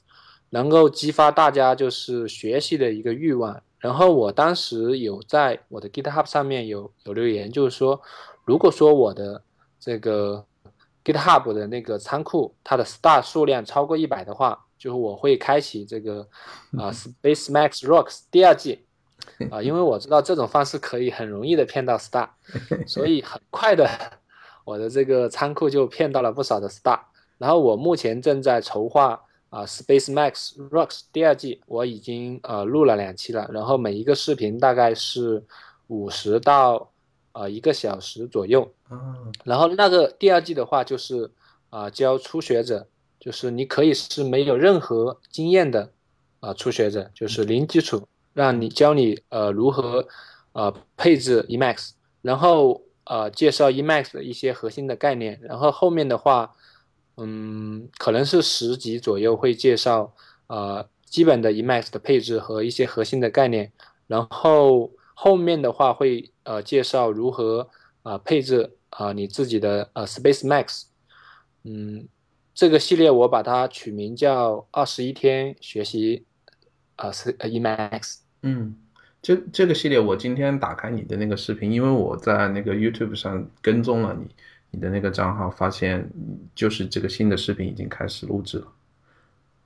[0.49, 3.61] 能够激发大家就是学习的一个欲望。
[3.80, 8.01] 然后我当时有在我的 GitHub 上面有有留言，就是说，
[8.45, 9.43] 如果说我的
[9.80, 10.45] 这个
[11.03, 14.65] GitHub 的那个仓库它的 star 数量超过一百的话。
[14.82, 16.28] 就是我会开启这个
[16.76, 16.90] 啊，
[17.22, 18.84] Space Max Rocks 第二季
[19.52, 22.28] 啊，因为我知道这种方式可以很容易的骗到 Star，
[22.88, 23.88] 所以很快的
[24.66, 27.00] 我的这个仓库就骗到了不少的 Star。
[27.38, 35.46] 然后我目前正在筹划啊，Space Max Rocks 第二季，我已经呃录了两期了，然后每一个视频大概是
[35.90, 36.92] 五十到
[37.34, 38.68] 呃一个小时左右。
[39.46, 41.30] 然后那个第二季的话就是
[41.70, 42.88] 啊教初学者。
[43.22, 45.91] 就是你可以是没有任何经验的
[46.39, 50.07] 啊初学者，就是零基础，让你教你呃如何
[50.53, 51.91] 呃配置 Emacs，
[52.24, 56.51] 然后呃介绍 Emacs 的一些核心的概念，然后后面的话，
[57.15, 60.11] 嗯可能是十集左右会介绍
[60.47, 63.72] 呃基本的 Emacs 的配置和一些核心的概念，
[64.07, 67.69] 然后后面的话会呃介绍如何
[68.01, 70.86] 啊配置啊你自己的呃 Space Max，
[71.63, 72.07] 嗯。
[72.62, 76.24] 这个系列我把它取名叫“二十一天学习”，
[76.95, 78.20] 啊，是 Emacs。
[78.43, 78.76] 嗯，
[79.20, 84.28] 这这个系列我今天打开你的那个视频，因为我在那个 YouTube 上跟踪了你
[84.70, 86.07] 你的那个账号，发现
[86.53, 88.68] 就是这个新的视频已经开始录制了。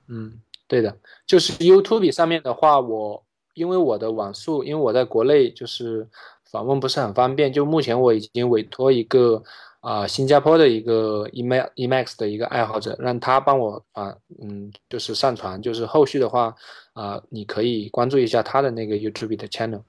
[0.06, 0.32] 嗯，
[0.66, 3.22] 对的，就是 YouTube 上面的话，我
[3.52, 6.08] 因为我的网速，因为我在国内就是
[6.50, 9.44] 访问不是很方便，就目前我已经委托一个。
[9.86, 14.12] 啊，新加坡的一个 Emax Emax 的一个爱好者，让他帮我啊，
[14.42, 16.52] 嗯，就是上传，就是后续的话，
[16.92, 19.82] 啊，你可以关注一下他的那个 YouTube 的 channel。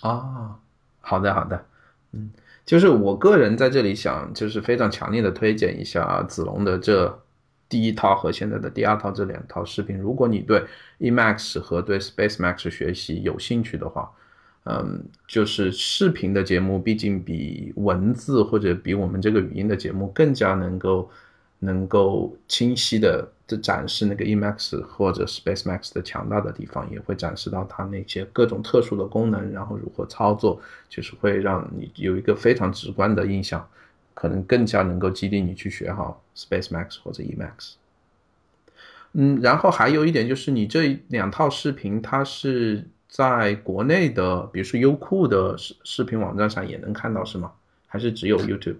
[0.00, 0.54] 哦，
[1.00, 1.62] 好的好的，
[2.12, 2.30] 嗯，
[2.64, 7.20] 就是我个人在这里想，就是非常强烈的推荐一下子龙的这
[7.68, 10.64] 第一套和现在的第二套这两套视频，如果你对
[11.00, 14.10] Emax 和对 Space Max 学习有兴趣的话。
[14.70, 21.10] 嗯，就是视频的节目，毕竟比文字或者比我们这个语音的节目更加能够
[21.58, 33.66] 能够清晰的的展示那个 Emax 或者 Space Max 的强大的地方，也会展示到它那些各种特殊的功能，然后如何操作，就是会让你有一个非常直观的印象，
[34.12, 37.76] 可能更加能够激励你去学好 Space Max 或者 Emax。
[39.14, 42.84] 嗯，然后还有一点就是你这两套视频它是。
[43.08, 47.52] 在国内的，比如说优酷的视视频网站上也能看到是吗？
[47.86, 48.76] 还是只有 YouTube？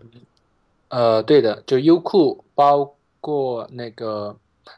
[0.89, 4.37] 呃，对的，就优酷包括那个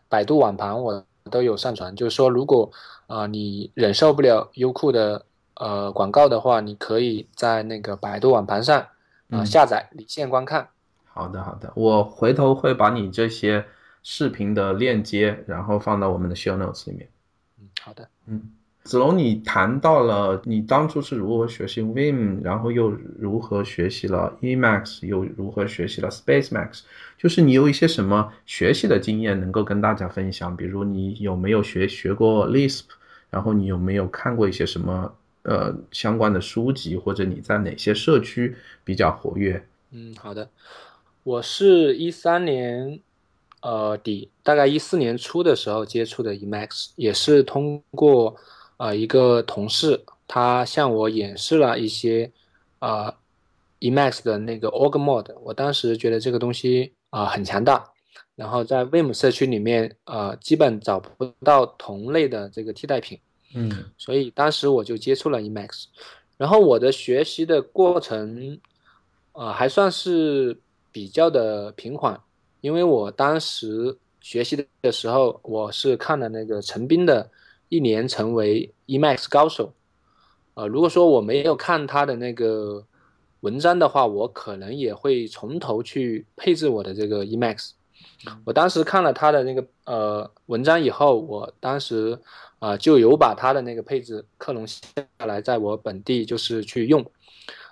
[0.08, 1.94] 百度网盘，我都有上传。
[1.96, 2.70] 就是说，如果
[3.08, 5.24] 啊你忍受不了优酷的
[5.54, 8.86] 呃广告的话，你可以在那个百度网盘上
[9.30, 10.68] 啊下载离线观看。
[11.04, 13.64] 好的，好的，我回头会把你这些
[14.02, 17.08] 视频的链接，然后放到我们的 show notes 里面。
[17.58, 18.08] 嗯，好的。
[18.26, 18.50] 嗯，
[18.82, 26.80] 子龙，你谈到了你当初是如何学习 Vim，然后又如何学习了 Emacs，又如何学习了 SpaceMax，
[27.18, 30.56] 就是你有一些什么学习的经验能够跟大家分享？
[30.56, 32.84] 比如你有没有学学过 Lisp，
[33.28, 39.62] 然后你有没有看过一些什么呃相关的书籍，或者你在哪些社区比较活跃？
[39.92, 40.48] 嗯，好的。
[41.22, 42.98] 我是一三年，
[43.60, 48.34] 呃底，大概一四年初的时候接触的 Emacs，也是通过
[48.80, 52.32] 呃一个同事，他向我演示了一些
[52.78, 53.12] 呃
[53.80, 57.84] Emacs 的那个 org mode，我当时觉得这个东西啊很强大，
[58.34, 63.20] 然后在 Vim 社区里面呃基本找不到同类的这个替代品，
[63.54, 65.84] 嗯，所以当时我就接触了 Emacs，
[66.38, 68.58] 然后我的学习的过程，
[69.32, 70.58] 呃还算是。
[70.92, 72.20] 比较的平缓，
[72.62, 77.22] 因为我当时学习的时候，我是看了那个陈斌的
[77.70, 79.68] 《一年成为 Emacs 高手》。
[80.52, 82.84] 呃，如果说我没有看他的那个
[83.40, 87.70] 文章的话，我可能也会从头去配置我的这个 Emacs。
[88.44, 92.20] 我当时看了他的那个呃文章以后，我当时
[92.58, 94.78] 啊就有把他的那个配置克隆下
[95.24, 97.02] 来，在我本地就是去用。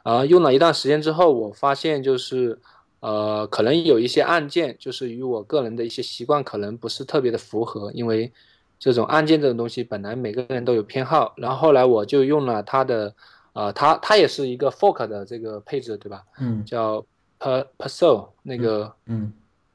[0.05, 2.59] 啊，用了一段时间之后，我发现就是。
[3.01, 8.33] 呃，可能有一些按键就是与我个人的一些习惯可能不是特别的符合，因为
[8.79, 11.35] 这种按键这种东西本来每个人都有偏好。
[11.37, 13.15] 然后后来我就用了它的，
[13.53, 16.25] 呃，它它也是一个 fork 的这个配置，对吧？
[16.41, 16.65] 嗯。
[16.65, 17.05] 叫
[17.39, 19.33] per perso 那个嗯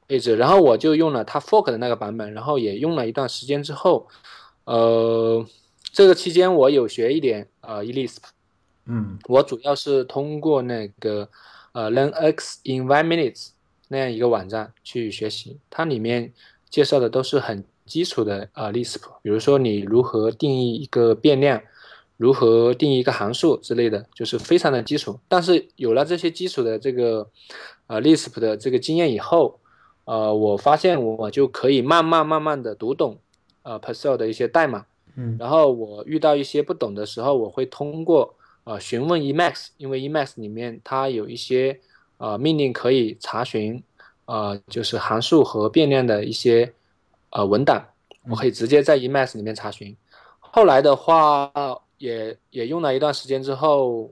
[0.08, 4.06] 配置，然后我就用了它 fork 的那个版本，然后也用了一段时间之后，
[4.64, 5.44] 呃，
[5.92, 8.18] 这个期间我有学一点呃 Lisp，
[8.86, 11.28] 嗯，我主要是通过那个。
[11.74, 13.48] 呃，Learn X in One Minutes
[13.88, 16.32] 那样一个网站去学习，它里面
[16.70, 21.60] 介绍的都是很基础的呃 Lisp，比如说你如何定义一个变量，
[22.16, 25.18] 如何定义一个函数之类的，就是非常的基础。
[25.28, 27.28] 但是有了这些基础的这个
[27.86, 29.58] 呃 Lisp 的这个经验以后，
[30.04, 33.18] 呃，我发现我就可以慢慢慢慢的读懂
[33.62, 38.34] 呃 Perl 的一些代码，嗯，然后我遇到一些不懂的时候，我会通过。
[38.66, 41.78] 呃，询问 Emacs，因为 Emacs 里面它有一些
[42.16, 43.82] 呃命令可以查询，
[44.24, 46.72] 呃，就是函数和变量的一些
[47.34, 47.84] 呃文档，
[48.30, 49.94] 我可以直接在 Emacs 里面查询。
[50.40, 51.52] 后来的话，
[51.98, 54.10] 也也用了一段时间之后，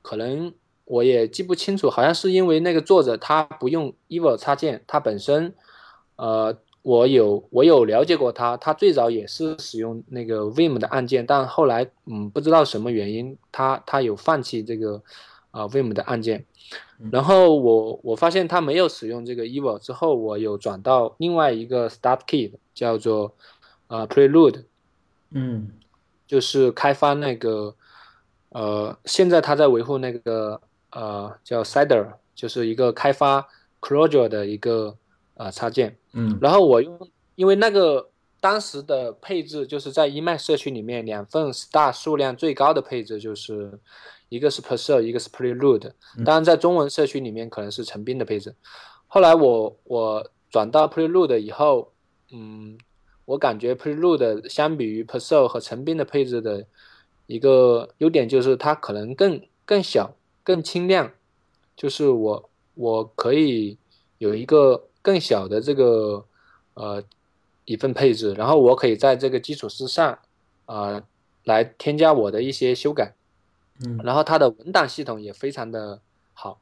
[0.00, 0.50] 可能
[0.86, 5.54] 我也记不清楚，好像是因为那个作者他不用 Eval 插件，他本身
[6.16, 6.56] 呃。
[6.82, 15.02] 我有我有了解过他，他最早也是使用那个 Vim 的按键，但后来嗯不知道什么原因，他他有放弃这个
[15.50, 16.44] 啊 Vim 的按键，
[17.10, 23.34] 然后我我发现他没有使用这个 Eval 之后，我有转到另外一个 Start Key，叫做
[23.88, 24.64] 呃 Prelude，
[25.30, 25.72] 嗯，
[26.26, 27.74] 就是开发那个
[28.50, 33.48] 呃现在他在维护那个呃叫 Cider，就是一个开发
[33.80, 34.96] Clojure 的一个。
[35.34, 38.10] 呃，插件，嗯，然后我用，因为那个
[38.42, 43.78] 当时的配置就是在 Emacs 社区里面，两份 star 数量最高的配置就是
[44.30, 45.92] 一个是 Perl，一个是 Prelude。
[46.24, 48.54] 当然，在中文社区里面可能是陈斌的配置。
[49.06, 51.92] 后来我我转到 Prelude 以后，
[52.32, 52.78] 嗯，
[53.26, 56.64] 我感觉 Prelude 相比于 Perl 和陈斌的配置的
[57.26, 61.12] 一个优点就是它可能更更小、更轻量，
[61.76, 63.76] 就是我我可以
[64.16, 64.86] 有一个。
[65.02, 66.26] 更小的这个
[66.74, 67.02] 呃
[67.64, 70.18] 一份配置，然后我可以在这个基础之上
[70.66, 71.02] 啊
[71.44, 73.14] 来添加我的一些修改，
[73.84, 76.00] 嗯，然后它的文档系统也非常的
[76.32, 76.60] 好，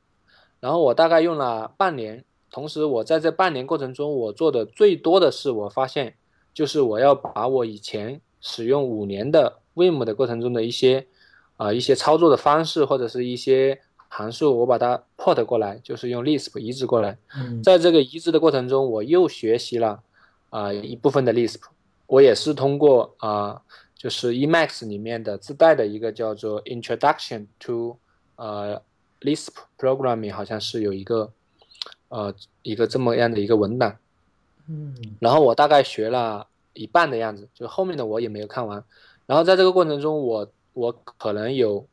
[0.60, 6.14] 然后我大概用了半年，同时我在这半年过程中，我做的最多的是我发现
[6.52, 11.06] 就是我要把我以前使用五年的 Vim 的过程中的一些
[11.56, 13.80] 啊一些操作的方式或者是一些。
[14.10, 17.18] 函数我把它 port 过来，就是用 Lisp 移植过来。
[17.62, 20.02] 在这个移植的过程中，我又学习了
[20.48, 21.60] 啊一部分的 Lisp。
[22.06, 23.60] 我也是通过啊，
[23.99, 27.99] 就是 Emacs 里面的自带的一个叫做 Introduction to
[28.36, 28.80] 呃
[29.20, 31.30] Lisp Programming，好像是有一个
[32.09, 33.96] 呃一个这么样的一个文档。
[34.68, 34.96] 嗯。
[35.20, 38.82] 然后我大概学了一半的样子，就后面的我也没有看完。
[39.26, 41.86] 然后在这个过程中，我我可能有。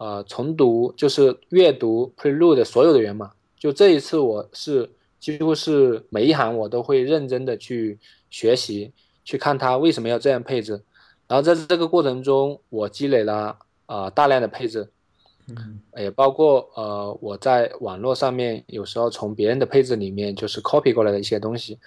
[0.00, 3.32] 呃，重读就是阅读 Prelude 所有的源码。
[3.58, 4.88] 就这一次，我是
[5.18, 7.98] 几乎是每一行我都会认真的去
[8.30, 8.92] 学习，
[9.24, 10.80] 去看它为什么要这样配置。
[11.28, 13.56] 然后在这个过程中，我积累了
[13.86, 14.90] 啊大量的配置。
[15.56, 21.78] 嗯也包括呃我在网络上面有时候从别人的配置里面就是 copy 过来的一些东西，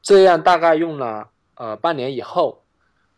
[0.00, 2.62] 这样大概用了呃半年以后，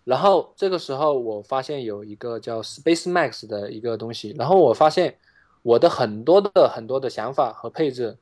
[0.02, 5.16] 然后这个时候我发现有一个叫 Space Max 的一个东西，然后我发现
[5.62, 8.18] 我的很多的很多的想法和配置，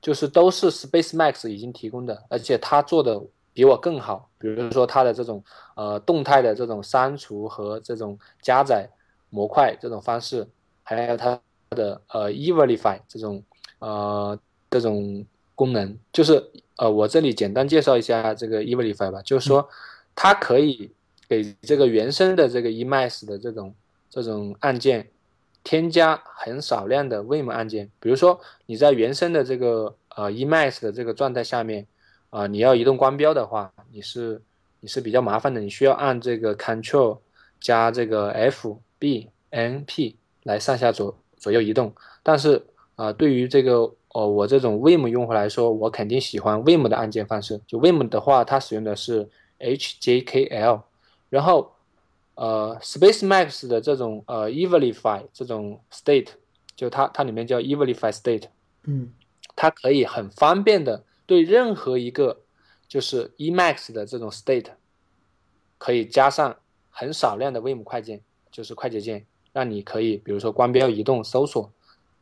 [0.00, 3.22] 就是都是 Space Max 已经提供的，而且他做的
[3.52, 5.42] 比我更好，比如说它的这种
[5.74, 8.88] 呃动态的这种删除和这种加载
[9.30, 10.48] 模块这种方式。
[10.84, 11.40] 还有它
[11.70, 13.40] 的呃 Everify 这种
[13.78, 14.36] 呃
[14.68, 15.24] 这种
[15.54, 19.68] 功能，就是呃我这里简单介绍一下这个 Everify 吧，就是说
[20.16, 20.90] 它可以
[21.28, 23.72] 给这个原生的这个 Emacs 的这种
[24.10, 25.08] 这种按键
[25.62, 31.86] 添加很少量的 Vim 按键，比如说你在原生的这个呃 Emacs 的这个状态下面
[32.32, 34.42] 啊，你要移动光标的话，你是
[34.80, 37.18] 你是比较麻烦的，你需要按这个 Control
[37.60, 40.16] 加这个 F B N P。
[40.44, 42.60] 来上下左左右移动，但是
[42.96, 47.60] 啊，对于这个哦我这种 Vim 用户来说，我肯定喜欢 Vim 的按键方式。
[47.64, 49.28] 就 Vim 的话，它使用的是
[49.60, 50.80] HJKL，
[51.30, 51.70] 然后
[52.34, 56.30] 呃 Space Max 的这种呃 Evilify 这种 state，
[56.74, 58.46] 就它它里面叫 Evilify state，
[58.82, 59.12] 嗯，
[59.54, 62.40] 它可以很方便的对任何一个
[62.88, 64.66] 就是 Emacs 的这种 state，
[65.78, 66.56] 可以加上
[66.90, 68.20] 很少量的 Vim 快键，
[68.50, 69.26] 就是快捷键。
[69.54, 71.70] 让你可以，比如说光标移动、搜索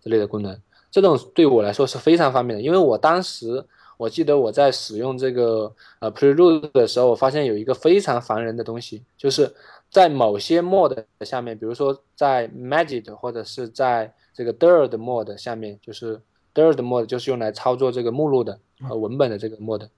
[0.02, 2.60] 之类的功能，这种对我来说是非常方便的。
[2.60, 3.64] 因为我当时
[3.96, 9.54] 我记得我在使用这个呃 Prelude 的时候，我发现有一个非常烦人的东西，就是
[9.92, 16.20] 在某些 Mode 下面，比如说在 Magic 或者是在这个 Third Mode 下面，就是
[16.54, 19.88] Third Mode 就是用来操作这个目录的和文本的这个 Mode，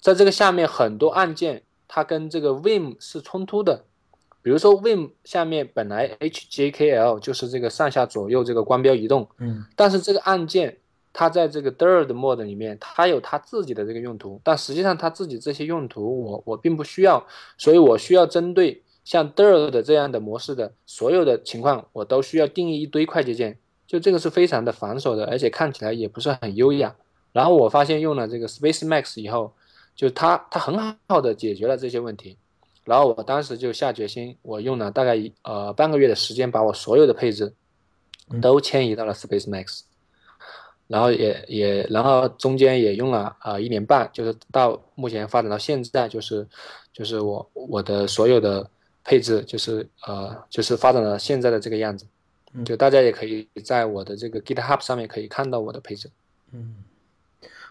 [0.00, 3.84] 在这个下面很多按键它跟这个 Vim 是冲突的。
[4.40, 10.78] 比如说 Vim 下面本来 HJKL 就是这个上下左右这个光标移动，嗯，但是这个按键
[11.12, 17.26] 它在这个 Third Mode 里面，它有它自己的这个用途，但实际上它自己这些用途我我并不需要，
[17.58, 23.58] 所以我需要针对像 Third 这样的模式的所有的情况，我都需要定义一堆快捷键，
[23.88, 26.94] 就这个是非常的繁琐的，而且看起来也不是很优雅。
[27.32, 29.54] 然后我发现用了这个 Space Max 以后，
[29.96, 30.78] 就它它很
[31.08, 32.36] 好的解决了这些问题。
[32.84, 37.54] 然后我当时就下决心，我用了大概一呃半个月的时间，把我所有的配置
[38.40, 39.80] 都迁移到了 Space Max，
[40.86, 46.46] 然后也也然后中间也用了呃一年半，就是到目前发展到现在，就是
[46.92, 48.70] 就是我我的所有的
[49.04, 52.06] 配置就是呃就是发展到现在的这个样子，
[52.54, 56.10] 嗯就大家也可以在我的这个 GitHub 上面可以看到我的配置。
[56.52, 56.76] 嗯，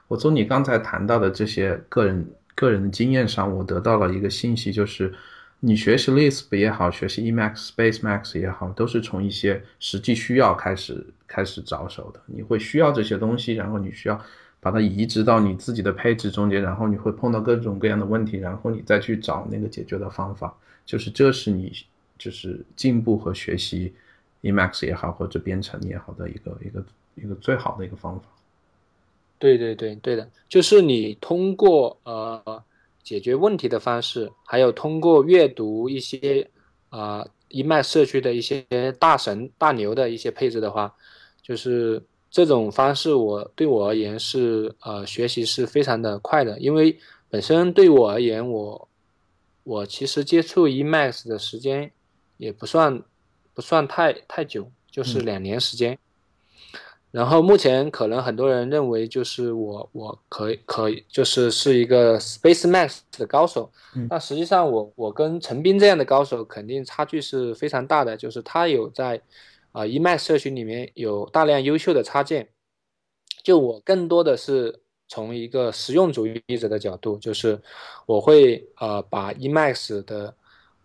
[0.07, 2.25] 我从你刚才谈到的这些个人。
[2.59, 5.13] 个人的经验上，我得到了一个信息，就是
[5.59, 12.19] 你学习 Lisp 也好，学习 Emacs、Space Max 也好，都是从一些实际需要开始开始着手的。
[12.25, 14.19] 你会需要这些东西，然后你需要
[14.59, 20.51] 把它移植到你自己的配置中间，然后你会碰到各种各样的问题，然后你再去找那个解决的方法。
[20.84, 21.71] 就是这是你
[22.17, 23.93] 就是进步和学习
[24.41, 26.85] Emacs 也好，或者编程也好的一个一个
[27.15, 28.25] 一个最好的一个方法。
[29.39, 32.63] 对对对对的，就是你通过呃
[33.03, 36.49] 解决问题的方式，还有通过阅读一些
[36.89, 38.65] 啊 Emacs 社区的一些
[38.99, 40.93] 大神大牛的一些配置的话，
[41.41, 46.97] 就是这种方式，我对我而言是呃学习是非常的快的，因为
[47.29, 48.89] 本身对我而言，我
[49.63, 51.91] 我其实接触 Emacs 的时间
[52.38, 53.03] 也不算
[53.57, 55.97] 不算太太久，就是两年时间。
[57.09, 63.71] 然后目前可能很多人认为就是我我可以可以就是是一个 Space Max 的高手，
[64.11, 69.19] 那实际上我我跟陈斌这样的高手肯定差距是非常大的，就是他有在
[69.71, 72.49] 啊 Emacs 社群里面有大量优秀的插件，
[73.41, 77.59] 就我更多的是从一个实用主义者的角度，就是
[78.05, 80.35] 我会呃把 Emacs 的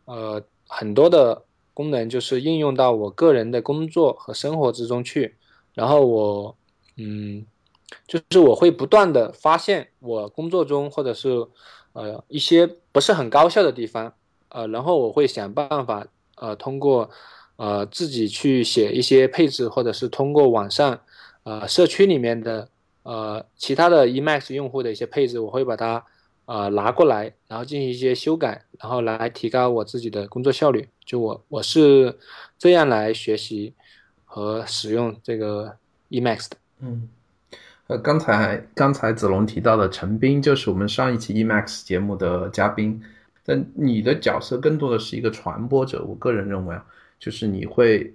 [0.06, 1.44] 呃很多的
[1.74, 5.36] 功能就是应用到我个人的工作和生活之中去。
[5.74, 6.56] 然后我，
[6.96, 7.46] 嗯，
[8.06, 11.46] 就是我会不断的发现我工作中或者是，
[11.94, 14.12] 呃，一些不是很高效的地方，
[14.50, 16.06] 呃，然后我会想办法，
[16.36, 17.08] 呃，通过，
[17.56, 21.00] 呃，自己去写一些配置，或者是通过网上，
[21.44, 22.68] 呃，社区里面的，
[23.02, 26.04] 呃，其他的 Emacs 用户的一些配置，我会把它，
[26.46, 30.88] 呃，拿过来，然后进行一些修改，然后来提高我自己的工作效率。
[31.04, 32.18] 就我我是
[32.58, 33.74] 这样来学习。
[34.34, 35.76] 和使用这个
[36.08, 37.06] Emacs 的，嗯，
[37.86, 43.02] 呃，刚才刚才子龙提到的陈斌就是我们上一期 Emacs 节目的嘉宾，
[43.44, 46.02] 但你的角色更多的是一个传播者。
[46.04, 46.82] 我个人认为啊，
[47.18, 48.14] 就是你会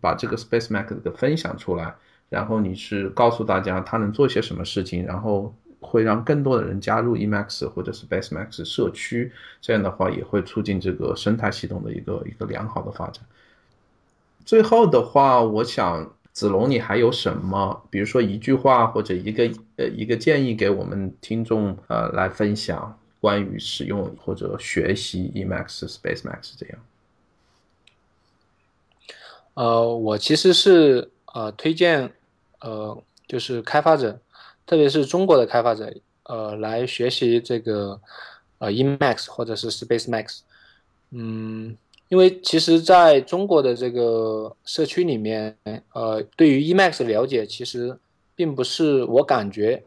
[0.00, 1.92] 把这个 Space Max 的分享出来，
[2.28, 13.24] 然后你是告诉大家它能做些什么事情，然后会让更多的人加入 Emacs 或者是 Space Max 社区，这样的话也会促进这个生态系统的一个一个良好的发展。
[14.44, 26.78] 最后的话，我想子龙，你还有什么，比如说一句话或者一个呃一个建议给我们听众呃来分享关于使用或者学习 Emacs Space Max 这样？
[29.54, 32.12] 呃，我其实是呃推荐
[32.60, 34.20] 呃就是开发者，
[34.68, 35.92] 特别是中国的开发者
[36.24, 38.00] 呃来学习这个
[38.58, 40.42] 呃 Emacs 或者是 Space Max，
[41.10, 41.76] 嗯。
[42.10, 45.54] 因为其实在中国的这个社区里面，
[45.92, 47.94] 呃，对于 Emacs 的了解其实
[48.34, 49.84] 并不是我感觉，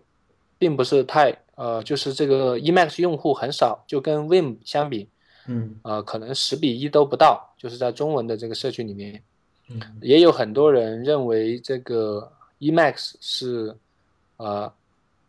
[0.60, 5.10] 并不是太呃，就是这个 Emacs 用户很少，就跟 Vim 相比，
[5.48, 9.20] 嗯，呃，可能十比一都不到，就是在中文的这个社区里面，
[9.70, 13.76] 嗯，也有很多人认为这个 Emacs 是，
[14.42, 14.74] 呃，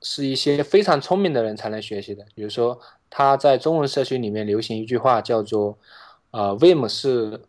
[0.01, 5.79] 是一些非常聪明的人才能学习的，比如说他在中文社区里面流行一句话叫做。
[6.33, 7.43] 啊，Vim 是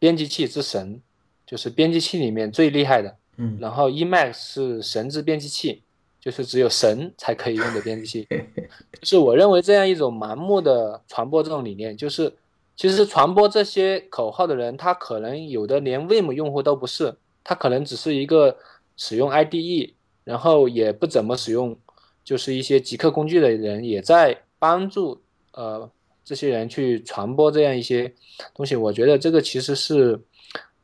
[0.00, 1.00] 编辑器之神，
[1.46, 3.16] 就是编辑器里面最厉害的。
[3.36, 5.84] 嗯，然后 Emacs 是神之编辑器，
[6.20, 8.26] 就是只有神才可以用的编辑器。
[9.00, 12.34] 就是我认为这样一种盲目的传播这种理念，就是
[12.74, 18.56] 其实传播这些口号的人，他可能有的连 Vim 用户都不是，他可能只是一个
[18.96, 19.92] 使用 IDE，
[20.24, 21.78] 然后也不怎么使用，
[22.24, 25.22] 就是一些极客工具的人，也在帮助
[25.52, 25.90] 呃。
[26.26, 28.10] 这些人去传播这样一些
[28.54, 30.18] 东西，我觉得这个其实是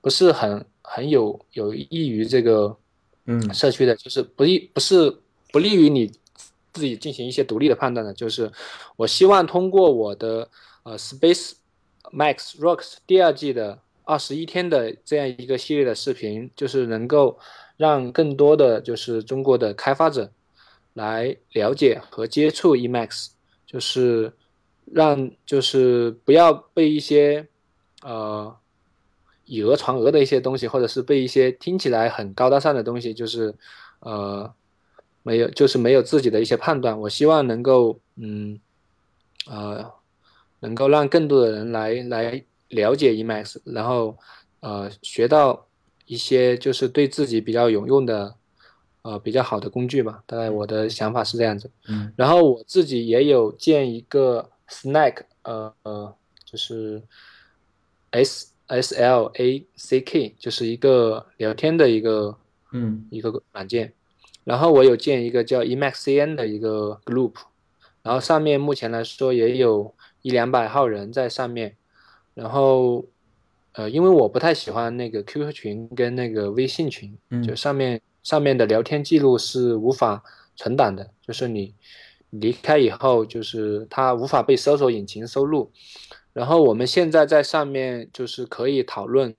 [0.02, 2.76] 不是很很有有益于这个
[3.24, 5.10] 嗯社区的，就是不利不是
[5.50, 6.12] 不利于你
[6.74, 8.12] 自己进行一些独立的判断的。
[8.12, 8.52] 就是
[8.96, 10.46] 我希望通过我的
[10.82, 11.52] 呃 Space
[12.12, 17.38] Max Rocks 第二季的二十一天的这样一个系列的视频，就是能够
[17.80, 20.30] 让更多的就是中国的开发者
[20.92, 23.28] 来了解和接触 Emacs，
[23.66, 24.32] 就是。
[24.92, 27.46] 让就是不要被一些
[28.02, 28.52] 呃
[29.44, 33.54] 以讹传讹的一些东西，或者是被一些听起来很高大上的东西，就是
[34.00, 34.52] 呃
[35.22, 36.98] 没有就是没有自己的一些判断。
[37.02, 38.58] 我希望能够嗯
[39.46, 39.92] 呃
[40.58, 44.18] 能够让更多的人来来了解 Emacs，然后
[44.58, 45.68] 呃学到
[46.10, 48.34] 一些就是对自己比较有用的
[49.02, 50.22] 呃比较好的工具吧。
[50.26, 51.70] 大概我的想法是这样子。
[51.88, 54.50] 嗯，然后我自己也有建一个。
[54.72, 57.02] Snack，呃呃，就是
[58.12, 62.38] S S L A C K，就是一个聊天的一个，
[62.70, 63.92] 嗯，一个软件。
[64.44, 67.32] 然后我有建一个叫 Emacs CN 的一个 group，
[68.04, 69.92] 然后上面目前来说也有
[70.22, 71.74] 一两百号人在上面。
[72.34, 73.04] 然后，
[73.72, 77.16] 呃，因为我不太喜欢那个 QQ 群跟那个微信群，
[77.46, 80.22] 就上面上面的聊天记录是无法
[80.56, 81.74] 存档的，就是你。
[82.32, 85.68] 离开以后，就是它无法被搜索引擎收录。
[86.32, 89.34] 然后我们现在在上面就是可以讨论，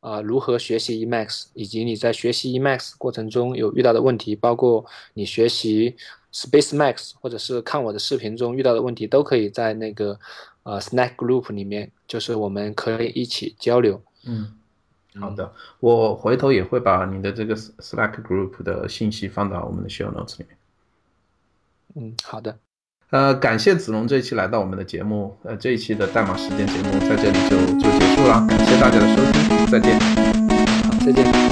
[0.00, 5.94] 啊，如何学习 Emacs，以及你在学习 Emacs 过程中有遇到的问题，包括你学习
[6.32, 10.18] Space Max 或者是看我的视频中遇到的问题，都可以在那个
[10.62, 14.02] 呃 Snack Group 里面，就是我们可以一起交流。
[14.24, 14.52] 嗯，
[15.20, 20.56] 好的，我回头也会把你的这个 Slack Group 的信息放到我们的 Show Notes 里面。
[21.94, 22.56] 嗯，好的。
[23.10, 30.00] 呃，感谢子龙这一期来到我们的节目，呃，这一期的代码时间节目在这里就就结束了，感谢大家的收听，再见。
[30.00, 31.51] 好，再见。